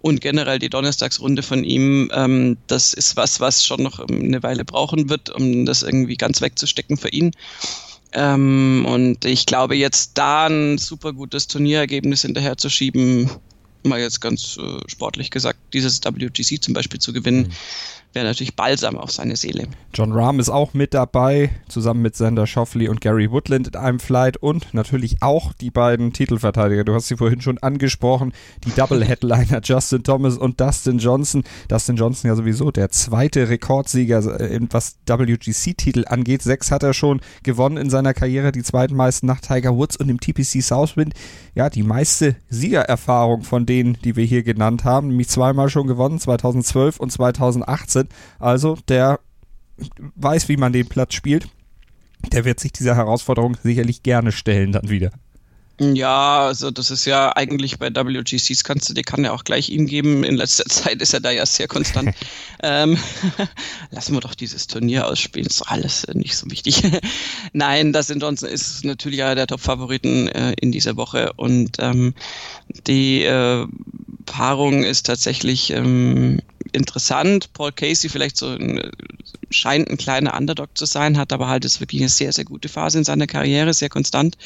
und 0.00 0.20
generell 0.20 0.58
die 0.58 0.70
Donnerstagsrunde 0.70 1.42
von 1.42 1.64
ihm, 1.64 2.10
ähm, 2.14 2.56
das 2.66 2.94
ist 2.94 3.16
was, 3.16 3.40
was 3.40 3.64
schon 3.64 3.82
noch 3.82 4.00
eine 4.00 4.42
Weile 4.42 4.64
brauchen 4.64 5.08
wird, 5.08 5.30
um 5.30 5.66
das 5.66 5.82
irgendwie 5.82 6.16
ganz 6.16 6.40
wegzustecken 6.40 6.96
für 6.96 7.08
ihn. 7.08 7.32
Ähm, 8.12 8.86
und 8.88 9.24
ich 9.24 9.46
glaube, 9.46 9.74
jetzt 9.74 10.16
da 10.16 10.46
ein 10.46 10.78
super 10.78 11.12
gutes 11.12 11.46
Turnierergebnis 11.46 12.22
hinterher 12.22 12.56
zu 12.56 12.70
schieben, 12.70 13.30
mal 13.82 14.00
jetzt 14.00 14.20
ganz 14.20 14.56
äh, 14.56 14.80
sportlich 14.86 15.30
gesagt, 15.30 15.67
dieses 15.72 16.00
WGC 16.02 16.60
zum 16.60 16.74
Beispiel 16.74 17.00
zu 17.00 17.12
gewinnen. 17.12 17.48
Mhm 17.48 17.52
wäre 18.14 18.26
natürlich 18.26 18.56
balsam 18.56 18.96
auf 18.96 19.10
seine 19.10 19.36
Seele. 19.36 19.68
John 19.94 20.12
Rahm 20.12 20.40
ist 20.40 20.48
auch 20.48 20.72
mit 20.74 20.94
dabei, 20.94 21.50
zusammen 21.68 22.02
mit 22.02 22.16
Sander 22.16 22.46
Schoffley 22.46 22.88
und 22.88 23.00
Gary 23.00 23.30
Woodland 23.30 23.68
in 23.68 23.76
einem 23.76 24.00
Flight 24.00 24.36
und 24.38 24.72
natürlich 24.72 25.22
auch 25.22 25.52
die 25.52 25.70
beiden 25.70 26.12
Titelverteidiger. 26.12 26.84
Du 26.84 26.94
hast 26.94 27.08
sie 27.08 27.16
vorhin 27.16 27.40
schon 27.40 27.58
angesprochen, 27.58 28.32
die 28.64 28.70
Double-Headliner 28.70 29.60
Justin 29.64 30.04
Thomas 30.04 30.36
und 30.38 30.60
Dustin 30.60 30.98
Johnson. 30.98 31.44
Dustin 31.68 31.96
Johnson 31.96 32.28
ja 32.28 32.34
sowieso 32.34 32.70
der 32.70 32.90
zweite 32.90 33.48
Rekordsieger, 33.48 34.40
äh, 34.40 34.60
was 34.70 34.96
WGC-Titel 35.06 36.04
angeht. 36.06 36.42
Sechs 36.42 36.70
hat 36.70 36.82
er 36.82 36.94
schon 36.94 37.20
gewonnen 37.42 37.76
in 37.76 37.90
seiner 37.90 38.14
Karriere, 38.14 38.52
die 38.52 38.62
zweitmeisten 38.62 39.26
nach 39.26 39.40
Tiger 39.40 39.76
Woods 39.76 39.96
und 39.96 40.08
im 40.08 40.18
TPC 40.18 40.62
Southwind. 40.62 41.14
Ja, 41.54 41.68
die 41.68 41.82
meiste 41.82 42.36
Siegererfahrung 42.48 43.42
von 43.42 43.66
denen, 43.66 43.98
die 44.04 44.16
wir 44.16 44.24
hier 44.24 44.42
genannt 44.42 44.84
haben, 44.84 45.08
nämlich 45.08 45.28
zweimal 45.28 45.57
schon 45.68 45.88
gewonnen, 45.88 46.20
2012 46.20 47.00
und 47.00 47.10
2018. 47.10 48.08
Also 48.38 48.78
der 48.88 49.20
weiß, 50.14 50.48
wie 50.48 50.56
man 50.56 50.72
den 50.72 50.88
Platz 50.88 51.14
spielt. 51.14 51.48
Der 52.32 52.44
wird 52.44 52.60
sich 52.60 52.72
dieser 52.72 52.96
Herausforderung 52.96 53.56
sicherlich 53.62 54.02
gerne 54.02 54.32
stellen 54.32 54.72
dann 54.72 54.88
wieder. 54.88 55.10
Ja, 55.80 56.46
also 56.46 56.72
das 56.72 56.90
ist 56.90 57.04
ja 57.04 57.36
eigentlich 57.36 57.78
bei 57.78 57.94
WGCs 57.94 58.64
kannst 58.64 58.88
du, 58.88 58.94
die 58.94 59.02
kann 59.02 59.24
ja 59.24 59.32
auch 59.32 59.44
gleich 59.44 59.68
ihm 59.68 59.86
geben. 59.86 60.24
In 60.24 60.36
letzter 60.36 60.64
Zeit 60.68 61.00
ist 61.00 61.14
er 61.14 61.20
da 61.20 61.30
ja 61.30 61.46
sehr 61.46 61.68
konstant. 61.68 62.14
ähm, 62.62 62.98
lassen 63.90 64.14
wir 64.14 64.20
doch 64.20 64.34
dieses 64.34 64.66
Turnier 64.66 65.06
ausspielen, 65.06 65.46
ist 65.46 65.62
alles 65.62 66.06
nicht 66.14 66.36
so 66.36 66.50
wichtig. 66.50 66.82
Nein, 67.52 67.92
das 67.92 68.10
in 68.10 68.18
Johnson 68.18 68.48
ist 68.48 68.84
natürlich 68.84 69.22
einer 69.22 69.36
der 69.36 69.46
Top-Favoriten 69.46 70.28
äh, 70.28 70.54
in 70.60 70.72
dieser 70.72 70.96
Woche 70.96 71.32
und 71.34 71.76
ähm, 71.78 72.14
die 72.86 73.22
äh, 73.22 73.66
Paarung 74.26 74.82
ist 74.82 75.06
tatsächlich 75.06 75.70
ähm, 75.70 76.40
interessant. 76.72 77.52
Paul 77.52 77.72
Casey 77.72 78.10
vielleicht 78.10 78.36
so 78.36 78.48
ein, 78.48 78.90
scheint 79.50 79.88
ein 79.88 79.96
kleiner 79.96 80.36
Underdog 80.36 80.76
zu 80.76 80.86
sein, 80.86 81.18
hat 81.18 81.32
aber 81.32 81.48
halt 81.48 81.64
jetzt 81.64 81.80
wirklich 81.80 82.00
eine 82.02 82.08
sehr, 82.08 82.32
sehr 82.32 82.44
gute 82.44 82.68
Phase 82.68 82.98
in 82.98 83.04
seiner 83.04 83.26
Karriere, 83.26 83.74
sehr 83.74 83.88
konstant. 83.88 84.36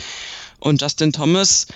Und 0.59 0.81
Justin 0.81 1.13
Thomas 1.13 1.67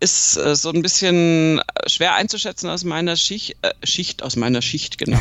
ist 0.00 0.36
äh, 0.36 0.54
so 0.54 0.70
ein 0.70 0.82
bisschen 0.82 1.60
schwer 1.86 2.14
einzuschätzen 2.14 2.68
aus 2.70 2.84
meiner 2.84 3.16
Schicht, 3.16 3.56
äh, 3.62 3.72
Schicht 3.82 4.22
aus 4.22 4.36
meiner 4.36 4.62
Schicht, 4.62 4.98
genau. 4.98 5.18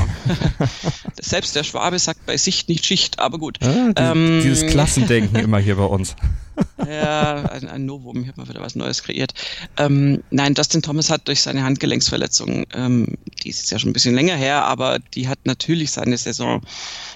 Selbst 1.20 1.56
der 1.56 1.64
Schwabe 1.64 1.98
sagt 1.98 2.26
bei 2.26 2.38
Sicht 2.38 2.70
nicht 2.70 2.86
Schicht, 2.86 3.20
aber 3.20 3.40
gut. 3.40 3.58
Ah, 3.62 3.68
dieses, 3.68 3.94
ähm, 3.98 4.42
dieses 4.44 4.68
Klassendenken 4.68 5.36
immer 5.44 5.60
hier 5.60 5.78
bei 5.78 5.86
uns. 5.86 6.16
ja, 6.90 7.50
ein, 7.50 7.68
ein 7.68 7.86
Novum, 7.86 8.22
ich 8.22 8.28
habe 8.28 8.42
mal 8.42 8.50
wieder 8.50 8.62
was 8.62 8.76
Neues 8.76 9.04
kreiert. 9.04 9.34
Ähm, 9.78 10.24
nein, 10.32 10.54
Dustin 10.54 10.82
Thomas 10.82 11.10
hat 11.10 11.28
durch 11.28 11.42
seine 11.42 11.64
Handgelenksverletzung, 11.64 12.66
ähm, 12.74 13.18
die 13.44 13.50
ist 13.50 13.60
jetzt 13.60 13.72
ja 13.72 13.80
schon 13.80 13.92
ein 13.92 13.94
bisschen 13.94 14.16
länger 14.16 14.36
her, 14.36 14.64
aber 14.66 15.00
die 15.00 15.28
hat 15.28 15.40
natürlich 15.46 15.92
seine 15.92 16.18
Saison 16.18 16.62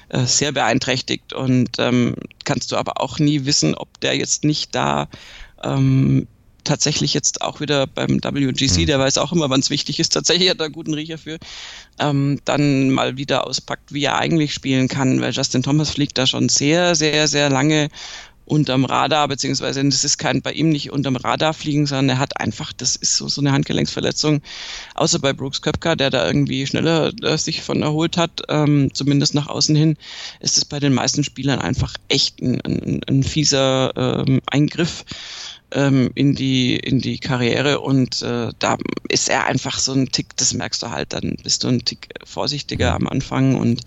äh, 0.09 0.25
sehr 0.25 0.51
beeinträchtigt 0.51 1.33
und 1.33 1.71
ähm, 1.79 2.15
kannst 2.43 2.71
du 2.71 2.77
aber 2.77 3.01
auch 3.01 3.19
nie 3.19 3.45
wissen, 3.45 3.75
ob 3.75 3.99
der 4.01 4.15
jetzt 4.15 4.43
nicht 4.43 4.75
da 4.75 5.07
ähm, 5.63 6.27
tatsächlich 6.63 7.13
jetzt 7.13 7.41
auch 7.41 7.59
wieder 7.59 7.87
beim 7.87 8.21
WGC, 8.23 8.81
mhm. 8.81 8.85
der 8.85 8.99
weiß 8.99 9.17
auch 9.17 9.31
immer, 9.31 9.49
wann 9.49 9.61
es 9.61 9.69
wichtig 9.69 9.99
ist, 9.99 10.13
tatsächlich 10.13 10.49
hat 10.49 10.59
er 10.59 10.65
einen 10.65 10.73
guten 10.73 10.93
Riecher 10.93 11.17
für, 11.17 11.37
ähm, 11.99 12.39
dann 12.45 12.91
mal 12.91 13.17
wieder 13.17 13.47
auspackt, 13.47 13.93
wie 13.93 14.03
er 14.03 14.17
eigentlich 14.17 14.53
spielen 14.53 14.87
kann, 14.87 15.21
weil 15.21 15.31
Justin 15.31 15.63
Thomas 15.63 15.91
fliegt 15.91 16.17
da 16.17 16.27
schon 16.27 16.49
sehr, 16.49 16.95
sehr, 16.95 17.27
sehr 17.27 17.49
lange 17.49 17.89
unterm 18.51 18.83
Radar, 18.83 19.29
beziehungsweise 19.29 19.81
das 19.85 20.03
ist 20.03 20.17
kein 20.17 20.41
bei 20.41 20.51
ihm 20.51 20.69
nicht 20.69 20.91
unterm 20.91 21.15
Radar 21.15 21.53
fliegen, 21.53 21.87
sondern 21.87 22.09
er 22.09 22.19
hat 22.19 22.37
einfach, 22.37 22.73
das 22.73 22.97
ist 22.97 23.15
so, 23.15 23.29
so 23.29 23.39
eine 23.39 23.53
Handgelenksverletzung, 23.53 24.41
außer 24.95 25.19
bei 25.19 25.31
Brooks 25.31 25.61
Köpker, 25.61 25.95
der 25.95 26.09
da 26.09 26.27
irgendwie 26.27 26.67
schneller 26.67 27.13
äh, 27.23 27.37
sich 27.37 27.61
von 27.61 27.81
erholt 27.81 28.17
hat, 28.17 28.41
ähm, 28.49 28.93
zumindest 28.93 29.35
nach 29.35 29.47
außen 29.47 29.73
hin, 29.73 29.95
ist 30.41 30.57
es 30.57 30.65
bei 30.65 30.81
den 30.81 30.93
meisten 30.93 31.23
Spielern 31.23 31.59
einfach 31.59 31.95
echt 32.09 32.41
ein, 32.41 32.59
ein, 32.61 33.01
ein 33.07 33.23
fieser 33.23 33.93
ähm, 33.95 34.41
Eingriff 34.47 35.05
ähm, 35.71 36.11
in 36.15 36.35
die 36.35 36.75
in 36.75 36.99
die 36.99 37.19
Karriere 37.19 37.79
und 37.79 38.21
äh, 38.21 38.49
da 38.59 38.77
ist 39.09 39.29
er 39.29 39.45
einfach 39.45 39.79
so 39.79 39.93
ein 39.93 40.11
Tick, 40.11 40.35
das 40.37 40.53
merkst 40.53 40.81
du 40.83 40.89
halt, 40.89 41.13
dann 41.13 41.37
bist 41.43 41.63
du 41.63 41.69
ein 41.69 41.85
Tick 41.85 42.09
vorsichtiger 42.25 42.93
am 42.93 43.07
Anfang 43.07 43.55
und 43.55 43.81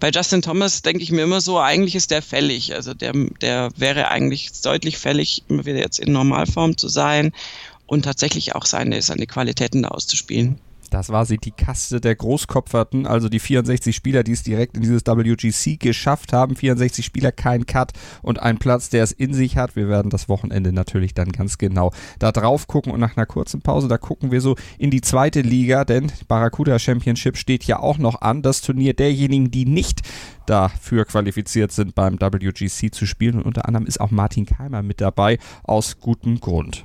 bei 0.00 0.10
Justin 0.10 0.42
Thomas 0.42 0.82
denke 0.82 1.02
ich 1.02 1.12
mir 1.12 1.22
immer 1.22 1.40
so, 1.40 1.58
eigentlich 1.58 1.94
ist 1.94 2.10
der 2.10 2.22
fällig, 2.22 2.74
also 2.74 2.94
der 2.94 3.12
der 3.40 3.70
wäre 3.76 4.08
eigentlich 4.08 4.50
deutlich 4.62 4.98
fällig, 4.98 5.44
immer 5.48 5.64
wieder 5.64 5.78
jetzt 5.78 5.98
in 5.98 6.12
Normalform 6.12 6.76
zu 6.76 6.88
sein 6.88 7.32
und 7.86 8.02
tatsächlich 8.02 8.54
auch 8.54 8.66
seine 8.66 9.02
seine 9.02 9.26
Qualitäten 9.26 9.82
da 9.82 9.88
auszuspielen. 9.88 10.58
Das 10.92 11.08
war 11.08 11.24
sie, 11.24 11.38
die 11.38 11.52
Kaste 11.52 12.02
der 12.02 12.14
Großkopferten, 12.14 13.06
also 13.06 13.30
die 13.30 13.38
64 13.38 13.96
Spieler, 13.96 14.22
die 14.24 14.32
es 14.32 14.42
direkt 14.42 14.76
in 14.76 14.82
dieses 14.82 15.06
WGC 15.06 15.80
geschafft 15.80 16.34
haben. 16.34 16.54
64 16.54 17.02
Spieler, 17.02 17.32
kein 17.32 17.64
Cut 17.64 17.92
und 18.20 18.42
ein 18.42 18.58
Platz, 18.58 18.90
der 18.90 19.02
es 19.02 19.10
in 19.10 19.32
sich 19.32 19.56
hat. 19.56 19.74
Wir 19.74 19.88
werden 19.88 20.10
das 20.10 20.28
Wochenende 20.28 20.70
natürlich 20.70 21.14
dann 21.14 21.32
ganz 21.32 21.56
genau 21.56 21.92
da 22.18 22.30
drauf 22.30 22.66
gucken 22.66 22.92
und 22.92 23.00
nach 23.00 23.16
einer 23.16 23.24
kurzen 23.24 23.62
Pause, 23.62 23.88
da 23.88 23.96
gucken 23.96 24.30
wir 24.30 24.42
so 24.42 24.54
in 24.76 24.90
die 24.90 25.00
zweite 25.00 25.40
Liga, 25.40 25.86
denn 25.86 26.12
Barracuda 26.28 26.78
Championship 26.78 27.38
steht 27.38 27.64
ja 27.64 27.78
auch 27.78 27.96
noch 27.96 28.20
an. 28.20 28.42
Das 28.42 28.60
Turnier 28.60 28.92
derjenigen, 28.92 29.50
die 29.50 29.64
nicht 29.64 30.02
dafür 30.44 31.06
qualifiziert 31.06 31.72
sind, 31.72 31.94
beim 31.94 32.20
WGC 32.20 32.92
zu 32.92 33.06
spielen. 33.06 33.36
Und 33.36 33.46
unter 33.46 33.66
anderem 33.66 33.86
ist 33.86 33.98
auch 33.98 34.10
Martin 34.10 34.44
Keimer 34.44 34.82
mit 34.82 35.00
dabei, 35.00 35.38
aus 35.62 35.98
gutem 36.00 36.38
Grund. 36.38 36.84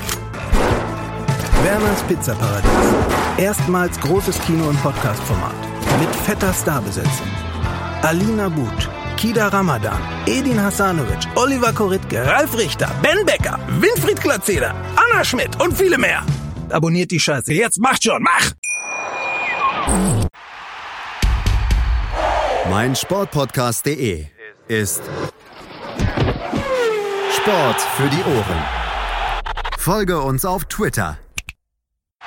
Werners 1.63 2.01
Pizzaparadies. 2.03 2.71
Erstmals 3.37 3.99
großes 3.99 4.39
Kino- 4.41 4.67
und 4.67 4.81
Podcast-Format. 4.81 5.53
Mit 5.99 6.09
fetter 6.25 6.53
Starbesetzung. 6.53 7.27
Alina 8.01 8.49
But, 8.49 8.89
Kida 9.17 9.47
Ramadan, 9.49 9.99
Edin 10.25 10.59
Hasanovic, 10.59 11.27
Oliver 11.35 11.71
Koritke, 11.71 12.25
Ralf 12.25 12.57
Richter, 12.57 12.89
Ben 13.03 13.23
Becker, 13.25 13.59
Winfried 13.79 14.19
Glatzeder, 14.19 14.73
Anna 14.95 15.23
Schmidt 15.23 15.61
und 15.61 15.77
viele 15.77 15.99
mehr. 15.99 16.23
Abonniert 16.69 17.11
die 17.11 17.19
Scheiße. 17.19 17.53
Jetzt 17.53 17.79
macht 17.79 18.03
schon, 18.03 18.23
mach! 18.23 18.51
Mein 22.71 22.95
Sportpodcast.de 22.95 24.25
ist 24.67 25.03
Sport 27.37 27.81
für 27.97 28.09
die 28.09 28.23
Ohren. 28.23 28.63
Folge 29.77 30.21
uns 30.21 30.45
auf 30.45 30.65
Twitter 30.65 31.17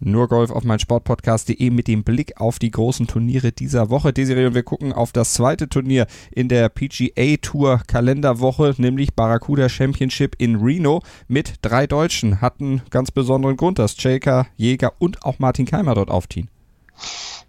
Nur 0.00 0.28
Golf 0.28 0.50
auf 0.50 0.64
mein 0.64 0.78
Sportpodcast.de 0.78 1.70
mit 1.70 1.88
dem 1.88 2.04
Blick 2.04 2.40
auf 2.40 2.58
die 2.58 2.70
großen 2.70 3.06
Turniere 3.06 3.52
dieser 3.52 3.90
Woche. 3.90 4.12
Desiree 4.12 4.46
und 4.46 4.54
wir 4.54 4.62
gucken 4.62 4.92
auf 4.92 5.12
das 5.12 5.34
zweite 5.34 5.68
Turnier 5.68 6.06
in 6.30 6.48
der 6.48 6.68
PGA 6.68 7.36
Tour 7.40 7.80
Kalenderwoche, 7.86 8.74
nämlich 8.78 9.14
Barracuda 9.14 9.68
Championship 9.68 10.34
in 10.38 10.56
Reno 10.56 11.02
mit 11.28 11.54
drei 11.62 11.86
Deutschen. 11.86 12.40
Hatten 12.40 12.82
ganz 12.90 13.10
besonderen 13.10 13.56
Grund, 13.56 13.78
dass 13.78 13.94
Jaker, 14.02 14.46
Jäger 14.56 14.92
und 14.98 15.22
auch 15.24 15.38
Martin 15.38 15.66
Keimer 15.66 15.94
dort 15.94 16.10
aufziehen. 16.10 16.48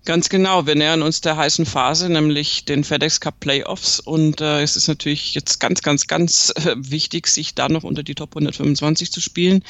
Ganz 0.05 0.29
genau, 0.29 0.67
wir 0.67 0.75
nähern 0.75 1.01
uns 1.01 1.21
der 1.21 1.35
heißen 1.35 1.65
Phase, 1.65 2.09
nämlich 2.09 2.65
den 2.65 2.83
FedEx 2.83 3.19
Cup 3.19 3.39
Playoffs 3.39 3.99
und 3.99 4.39
äh, 4.39 4.61
es 4.61 4.75
ist 4.75 4.87
natürlich 4.87 5.33
jetzt 5.33 5.59
ganz, 5.59 5.81
ganz, 5.81 6.05
ganz 6.05 6.53
äh, 6.57 6.75
wichtig, 6.77 7.25
sich 7.25 7.55
da 7.55 7.69
noch 7.69 7.83
unter 7.83 8.03
die 8.03 8.13
Top 8.13 8.35
125 8.35 9.11
zu 9.11 9.19
spielen 9.19 9.63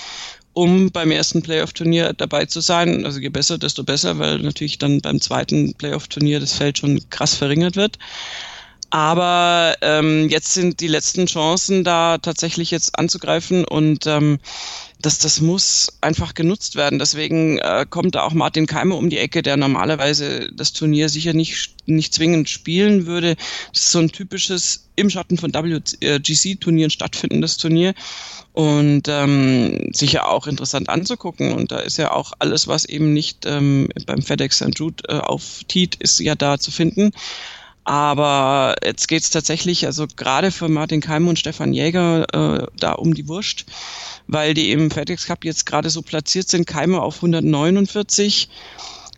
um 0.56 0.90
beim 0.90 1.12
ersten 1.12 1.42
Playoff-Turnier 1.42 2.14
dabei 2.14 2.46
zu 2.46 2.62
sein. 2.62 3.06
Also 3.06 3.20
je 3.20 3.28
besser, 3.30 3.58
desto 3.58 3.84
besser, 3.84 4.18
weil 4.20 4.40
natürlich 4.40 4.78
dann 4.78 5.02
beim 5.02 5.20
zweiten 5.20 5.74
Playoff-Turnier 5.74 6.40
das 6.40 6.54
Feld 6.54 6.78
schon 6.78 7.00
krass 7.10 7.36
verringert 7.36 7.76
wird. 7.76 8.00
Aber 8.90 9.76
ähm, 9.82 10.30
jetzt 10.30 10.54
sind 10.54 10.80
die 10.80 10.88
letzten 10.88 11.26
Chancen 11.26 11.84
da 11.84 12.18
tatsächlich 12.18 12.72
jetzt 12.72 12.98
anzugreifen 12.98 13.66
und 13.66 14.08
ähm, 14.08 14.40
das, 15.02 15.20
das 15.20 15.42
muss 15.42 15.98
einfach 16.02 16.34
genutzt 16.34 16.76
werden. 16.76 17.00
Deswegen 17.00 17.58
äh, 17.60 17.86
kommt 17.90 18.16
da 18.16 18.24
auch 18.24 18.34
Martin 18.34 18.66
Keimer 18.66 18.98
um 18.98 19.10
die 19.10 19.18
Ecke, 19.18 19.42
der 19.42 19.58
normalerweise 19.58 20.50
das 20.54 20.74
Turnier 20.74 21.10
sicher 21.10 21.34
nicht, 21.34 21.76
nicht 21.86 22.14
zwingend 22.14 22.50
spielen 22.50 23.06
würde. 23.06 23.36
Das 23.74 23.84
ist 23.84 23.92
so 23.92 24.00
ein 24.00 24.12
typisches 24.12 24.88
im 24.96 25.10
Schatten 25.10 25.38
von 25.38 25.54
WGC-Turnieren 25.54 26.90
stattfindendes 26.90 27.58
Turnier 27.58 27.94
und 28.54 29.08
ähm, 29.10 29.90
sicher 29.94 30.30
auch 30.30 30.48
interessant 30.48 30.90
anzugucken. 30.90 31.52
Und 31.52 31.72
da 31.72 31.80
ist 31.80 31.98
ja 31.98 32.12
auch 32.12 32.34
alles, 32.40 32.68
was 32.68 32.86
eben 32.86 33.14
nicht 33.14 33.46
ähm, 33.46 33.90
beim 34.06 34.22
FedEx 34.22 34.58
St. 34.58 34.80
Jude 34.80 35.04
äh, 35.10 35.20
auftiet, 35.20 35.96
ist 35.96 36.20
ja 36.20 36.36
da 36.36 36.58
zu 36.58 36.72
finden. 36.72 37.12
Aber 37.86 38.76
jetzt 38.84 39.08
geht's 39.08 39.30
tatsächlich, 39.30 39.86
also 39.86 40.08
gerade 40.16 40.52
für 40.52 40.68
Martin 40.70 41.02
Keim 41.02 41.28
und 41.28 41.38
Stefan 41.38 41.72
Jäger, 41.72 42.26
äh, 42.34 42.68
da 42.80 42.94
um 42.94 43.14
die 43.14 43.28
Wurst, 43.28 43.66
weil 44.26 44.56
die 44.56 44.72
im 44.72 44.90
FedEx 44.90 45.28
Cup 45.28 45.46
jetzt 45.46 45.68
gerade 45.68 45.92
so 45.92 46.02
platziert 46.02 46.50
sind. 46.50 46.66
Keimer 46.66 47.04
auf 47.04 47.18
149, 47.18 48.50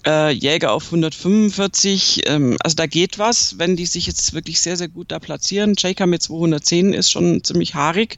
äh, 0.06 0.32
Jäger 0.32 0.74
auf 0.74 0.88
145. 0.88 2.24
Ähm, 2.26 2.58
also 2.60 2.76
da 2.76 2.88
geht 2.88 3.18
was, 3.18 3.58
wenn 3.58 3.78
die 3.78 3.86
sich 3.86 4.06
jetzt 4.06 4.34
wirklich 4.34 4.60
sehr, 4.60 4.76
sehr 4.76 4.90
gut 4.90 5.14
da 5.14 5.20
platzieren. 5.20 5.76
Jaker 5.78 6.06
mit 6.06 6.22
210 6.22 6.92
ist 6.92 7.10
schon 7.10 7.46
ziemlich 7.46 7.74
haarig. 7.74 8.18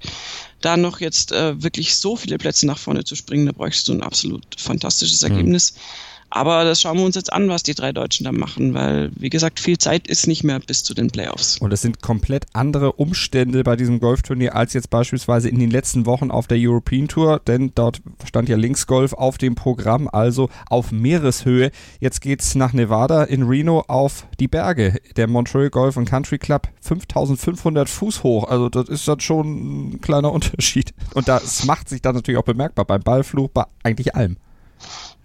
Da 0.61 0.77
noch 0.77 0.99
jetzt 0.99 1.31
äh, 1.31 1.61
wirklich 1.61 1.95
so 1.95 2.15
viele 2.15 2.39
Plätze 2.39 2.65
nach 2.65 2.79
vorne 2.79 3.03
zu 3.03 3.15
springen, 3.15 3.45
da 3.45 3.51
bräuchst 3.51 3.87
du 3.87 3.93
ein 3.93 4.01
absolut 4.01 4.43
fantastisches 4.57 5.21
mhm. 5.21 5.31
Ergebnis. 5.31 5.73
Mhm. 5.73 6.08
Aber 6.29 6.63
das 6.63 6.81
schauen 6.81 6.97
wir 6.97 7.05
uns 7.05 7.15
jetzt 7.15 7.33
an, 7.33 7.49
was 7.49 7.63
die 7.63 7.73
drei 7.73 7.91
Deutschen 7.91 8.23
da 8.23 8.31
machen, 8.31 8.73
weil, 8.73 9.11
wie 9.15 9.29
gesagt, 9.29 9.59
viel 9.59 9.77
Zeit 9.77 10.07
ist 10.07 10.27
nicht 10.27 10.43
mehr 10.43 10.59
bis 10.59 10.83
zu 10.83 10.93
den 10.93 11.09
Playoffs. 11.09 11.57
Und 11.57 11.73
es 11.73 11.81
sind 11.81 12.01
komplett 12.01 12.45
andere 12.53 12.93
Umstände 12.93 13.63
bei 13.63 13.75
diesem 13.75 13.99
Golfturnier 13.99 14.55
als 14.55 14.73
jetzt 14.73 14.89
beispielsweise 14.89 15.49
in 15.49 15.59
den 15.59 15.71
letzten 15.71 16.05
Wochen 16.05 16.31
auf 16.31 16.47
der 16.47 16.57
European 16.59 17.07
Tour, 17.07 17.39
denn 17.45 17.71
dort 17.73 18.01
stand 18.27 18.49
ja 18.49 18.57
Linksgolf 18.57 19.13
auf 19.13 19.37
dem 19.37 19.55
Programm, 19.55 20.07
also 20.11 20.49
auf 20.69 20.91
Meereshöhe. 20.91 21.71
Jetzt 21.99 22.21
geht's 22.21 22.55
nach 22.55 22.73
Nevada 22.73 23.23
in 23.23 23.43
Reno 23.43 23.83
auf 23.87 24.25
die 24.39 24.47
Berge. 24.47 24.99
Der 25.15 25.27
Montreal 25.27 25.69
Golf 25.69 25.97
and 25.97 26.09
Country 26.09 26.37
Club 26.37 26.67
5500 26.81 27.89
Fuß 27.89 28.23
hoch. 28.23 28.45
Also 28.45 28.69
das 28.69 28.89
ist 28.89 29.07
dann 29.07 29.19
schon 29.19 29.89
ein 29.89 30.01
kleiner 30.01 30.31
Unterschied. 30.39 30.93
Und 31.13 31.27
das 31.27 31.65
macht 31.65 31.89
sich 31.89 32.01
dann 32.01 32.15
natürlich 32.15 32.39
auch 32.39 32.43
bemerkbar 32.43 32.85
beim 32.85 33.01
Ballflug, 33.01 33.53
bei 33.53 33.65
eigentlich 33.83 34.15
allem. 34.15 34.37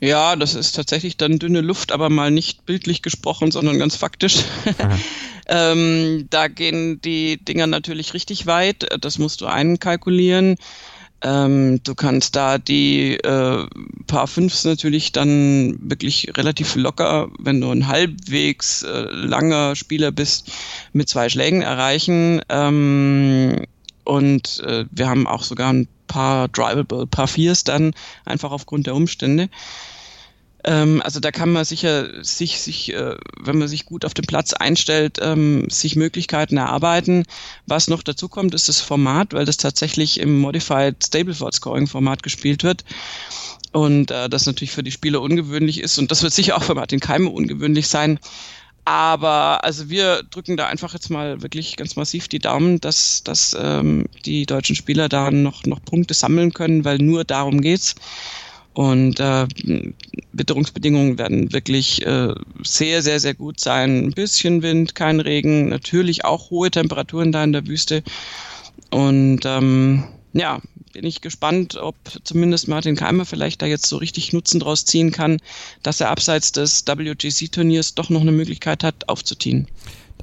Ja, 0.01 0.37
das 0.37 0.55
ist 0.55 0.73
tatsächlich 0.73 1.17
dann 1.17 1.39
dünne 1.39 1.61
Luft, 1.61 1.93
aber 1.93 2.11
mal 2.11 2.31
nicht 2.31 2.67
bildlich 2.67 3.03
gesprochen, 3.03 3.51
sondern 3.51 3.79
ganz 3.79 3.97
faktisch. 3.97 4.45
ähm, 5.49 6.27
da 6.31 6.49
gehen 6.49 7.01
die 7.01 7.43
Dinger 7.43 7.67
natürlich 7.67 8.13
richtig 8.13 8.47
weit. 8.47 8.87
Das 9.01 9.19
musst 9.19 9.41
du 9.41 9.47
einkalkulieren. 9.47 10.57
Ähm, 11.23 11.81
du 11.83 11.95
kannst 11.95 12.37
da 12.37 12.59
die 12.59 13.15
äh, 13.15 13.67
Paar 14.07 14.27
Fünfs 14.27 14.65
natürlich 14.65 15.13
dann 15.13 15.79
wirklich 15.81 16.33
relativ 16.37 16.77
locker, 16.77 17.31
wenn 17.39 17.63
du 17.63 17.71
ein 17.71 17.89
halbwegs 17.89 18.83
äh, 18.83 19.07
langer 19.11 19.75
Spieler 19.75 20.13
bist, 20.13 20.53
mit 20.93 21.09
zwei 21.09 21.31
Schlägen 21.31 21.63
erreichen. 21.63 22.43
Ähm, 22.51 23.65
und 24.05 24.61
äh, 24.67 24.85
wir 24.91 25.09
haben 25.09 25.27
auch 25.27 25.45
sogar 25.45 25.73
ein 25.73 25.89
paar 26.07 26.49
drivable 26.49 27.07
Paar 27.07 27.29
Viers 27.29 27.65
dann 27.65 27.95
einfach 28.25 28.51
aufgrund 28.51 28.87
der 28.87 28.95
Umstände. 28.95 29.49
Ähm, 30.65 31.03
also 31.05 31.21
da 31.21 31.31
kann 31.31 31.53
man 31.53 31.65
sicher 31.65 32.25
sich, 32.25 32.61
sich 32.61 32.93
äh, 32.93 33.17
wenn 33.39 33.59
man 33.59 33.69
sich 33.69 33.85
gut 33.85 34.05
auf 34.05 34.15
den 34.15 34.25
Platz 34.25 34.55
einstellt, 34.55 35.19
ähm, 35.21 35.69
sich 35.69 35.95
Möglichkeiten 35.95 36.57
erarbeiten. 36.57 37.25
Was 37.67 37.89
noch 37.89 38.03
dazu 38.03 38.29
kommt, 38.29 38.55
ist 38.55 38.69
das 38.69 38.81
Format, 38.81 39.35
weil 39.35 39.45
das 39.45 39.59
tatsächlich 39.59 40.19
im 40.21 40.39
Modified 40.39 41.05
Stableford 41.05 41.55
Scoring 41.55 41.87
Format 41.87 42.23
gespielt 42.23 42.65
wird. 42.65 42.85
Und 43.73 44.11
äh, 44.11 44.29
das 44.29 44.47
natürlich 44.47 44.73
für 44.73 44.83
die 44.83 44.93
Spieler 44.93 45.21
ungewöhnlich 45.21 45.81
ist. 45.81 45.99
Und 45.99 46.11
das 46.11 46.23
wird 46.23 46.33
sicher 46.33 46.57
auch 46.57 46.63
für 46.63 46.75
Martin 46.75 47.01
Keime 47.01 47.29
ungewöhnlich 47.29 47.89
sein. 47.89 48.19
Aber 48.85 49.65
also 49.65 49.89
wir 49.89 50.23
drücken 50.31 50.57
da 50.57 50.67
einfach 50.67 50.93
jetzt 50.93 51.09
mal 51.09 51.43
wirklich 51.43 51.77
ganz 51.77 51.97
massiv 51.97 52.29
die 52.29 52.39
Daumen, 52.39 52.81
dass, 52.81 53.23
dass 53.23 53.57
ähm, 53.59 54.07
die 54.27 54.45
deutschen 54.45 54.77
Spieler 54.77 55.09
da 55.09 55.31
noch, 55.31 55.65
noch 55.65 55.83
Punkte 55.83 56.13
sammeln 56.13 56.53
können, 56.53 56.85
weil 56.85 56.99
nur 56.99 57.25
darum 57.25 57.63
geht's. 57.63 57.95
Und 58.75 59.21
äh, 59.21 59.47
Witterungsbedingungen 60.33 61.17
werden 61.17 61.53
wirklich 61.53 62.05
äh, 62.05 62.35
sehr, 62.65 63.03
sehr, 63.03 63.21
sehr 63.21 63.35
gut 63.35 63.61
sein. 63.61 64.07
Ein 64.07 64.13
bisschen 64.13 64.63
Wind, 64.63 64.95
kein 64.97 65.21
Regen, 65.21 65.69
natürlich 65.69 66.25
auch 66.25 66.51
hohe 66.51 66.71
Temperaturen 66.71 67.31
da 67.33 67.45
in 67.45 67.53
der 67.53 67.67
Wüste. 67.67 68.03
Und 68.91 69.41
ähm, 69.45 70.05
ja, 70.35 70.61
bin 70.93 71.07
ich 71.07 71.21
gespannt, 71.21 71.77
ob 71.77 71.97
zumindest 72.25 72.69
Martin 72.69 72.97
Keimer 72.97 73.25
vielleicht 73.25 73.63
da 73.63 73.67
jetzt 73.67 73.87
so 73.87 73.97
richtig 73.97 74.33
Nutzen 74.33 74.61
draus 74.61 74.85
ziehen 74.85 75.13
kann, 75.13 75.39
dass 75.83 76.01
er 76.01 76.11
abseits 76.11 76.53
des 76.53 76.85
WGC-Turniers 76.87 77.95
doch 77.95 78.11
noch 78.11 78.21
eine 78.21 78.33
Möglichkeit 78.33 78.85
hat, 78.85 79.09
aufzuziehen. 79.09 79.69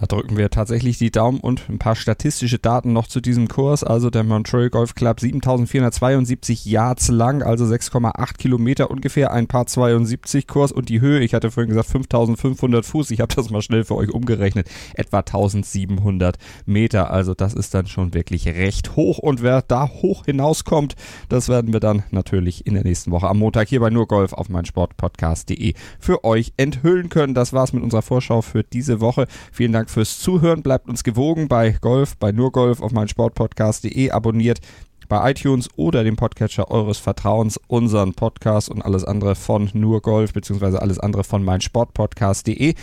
Da 0.02 0.08
drücken 0.08 0.36
wir 0.36 0.50
tatsächlich 0.50 0.98
die 0.98 1.12
Daumen 1.12 1.40
und 1.40 1.70
ein 1.70 1.78
paar 1.78 1.96
statistische 1.96 2.58
Daten 2.58 2.92
noch 2.92 3.06
zu 3.06 3.22
diesem 3.22 3.48
Kurs. 3.48 3.84
Also 3.84 4.10
der 4.10 4.24
Montreal 4.24 4.72
Golf 4.72 4.96
Club 4.96 5.20
7472 5.20 6.66
Yards 6.66 7.10
lang, 7.10 7.44
also 7.44 7.66
6,8 7.66 8.38
Kilometer 8.40 8.90
ungefähr, 8.90 9.32
ein 9.32 9.46
Paar 9.46 9.68
72 9.68 10.48
Kurs 10.48 10.72
und 10.72 10.90
die 10.90 11.02
Höhe, 11.02 11.20
ich 11.20 11.36
hatte 11.36 11.52
vorhin 11.52 11.70
gesagt 11.70 11.90
5500 11.90 12.84
Fuß, 12.84 13.12
ich 13.12 13.22
habe 13.22 13.36
das 13.36 13.52
mal 13.52 13.62
schnell 13.62 13.84
für 13.84 13.94
euch 13.94 14.10
umgerechnet, 14.10 14.68
etwa 14.96 15.20
1700 15.20 16.40
Meter. 16.66 17.12
Also 17.12 17.36
das 17.36 17.54
ist 17.54 17.76
dann 17.76 17.86
schon 17.86 18.16
wirklich 18.16 18.48
recht 18.48 18.96
hoch 18.96 19.20
und 19.20 19.44
wer 19.44 19.62
da 19.62 19.88
hoch 19.88 20.26
hinauskommt, 20.26 20.96
das 21.30 21.48
werden 21.48 21.74
wir 21.74 21.80
dann 21.80 22.02
natürlich 22.10 22.66
in 22.66 22.74
der 22.74 22.84
nächsten 22.84 23.12
Woche 23.12 23.28
am 23.28 23.38
Montag 23.38 23.68
hier 23.68 23.82
bei 23.82 23.92
nur 23.92 24.08
Golf 24.08 24.34
auf 24.34 24.50
meinsportpodcast.de 24.50 25.76
für 26.00 26.24
euch 26.24 26.54
enthüllen 26.58 27.10
können. 27.10 27.36
Das 27.36 27.54
war's 27.54 27.72
mit 27.72 27.84
unserer 27.84 28.02
Vorschau 28.02 28.42
für 28.42 28.64
diese 28.64 29.00
Woche. 29.00 29.28
Vielen 29.52 29.74
Dank 29.74 29.91
fürs 29.92 30.20
Zuhören. 30.20 30.64
Bleibt 30.64 30.88
uns 30.88 31.04
gewogen 31.04 31.48
bei 31.48 31.72
Golf, 31.82 32.18
bei 32.18 32.32
nur 32.32 32.52
Golf 32.52 32.82
auf 32.82 32.92
meinsportpodcast.de. 32.92 34.12
Abonniert 34.12 34.60
bei 35.08 35.30
iTunes 35.30 35.70
oder 35.76 36.04
dem 36.06 36.16
Podcatcher 36.16 36.72
eures 36.72 36.98
Vertrauens 36.98 37.60
unseren 37.68 38.14
Podcast 38.14 38.70
und 38.70 38.82
alles 38.82 39.04
andere 39.04 39.36
von 39.36 39.70
nur 39.74 40.02
Golf 40.02 40.34
beziehungsweise 40.34 40.82
alles 40.82 41.00
andere 41.00 41.24
von 41.24 41.44
meinsportpodcast.de. 41.44 42.76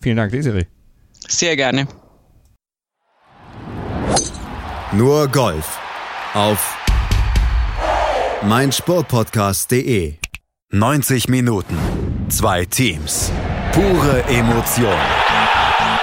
Vielen 0.00 0.16
Dank, 0.16 0.32
Desiree. 0.32 0.64
Sehr 1.28 1.54
gerne. 1.54 1.86
Nur 4.92 5.28
Golf 5.28 5.78
auf 6.32 6.78
meinsportpodcast.de. 8.42 10.14
90 10.72 11.28
Minuten, 11.28 11.76
zwei 12.28 12.64
Teams, 12.64 13.30
pure 13.72 14.22
Emotion. 14.28 15.65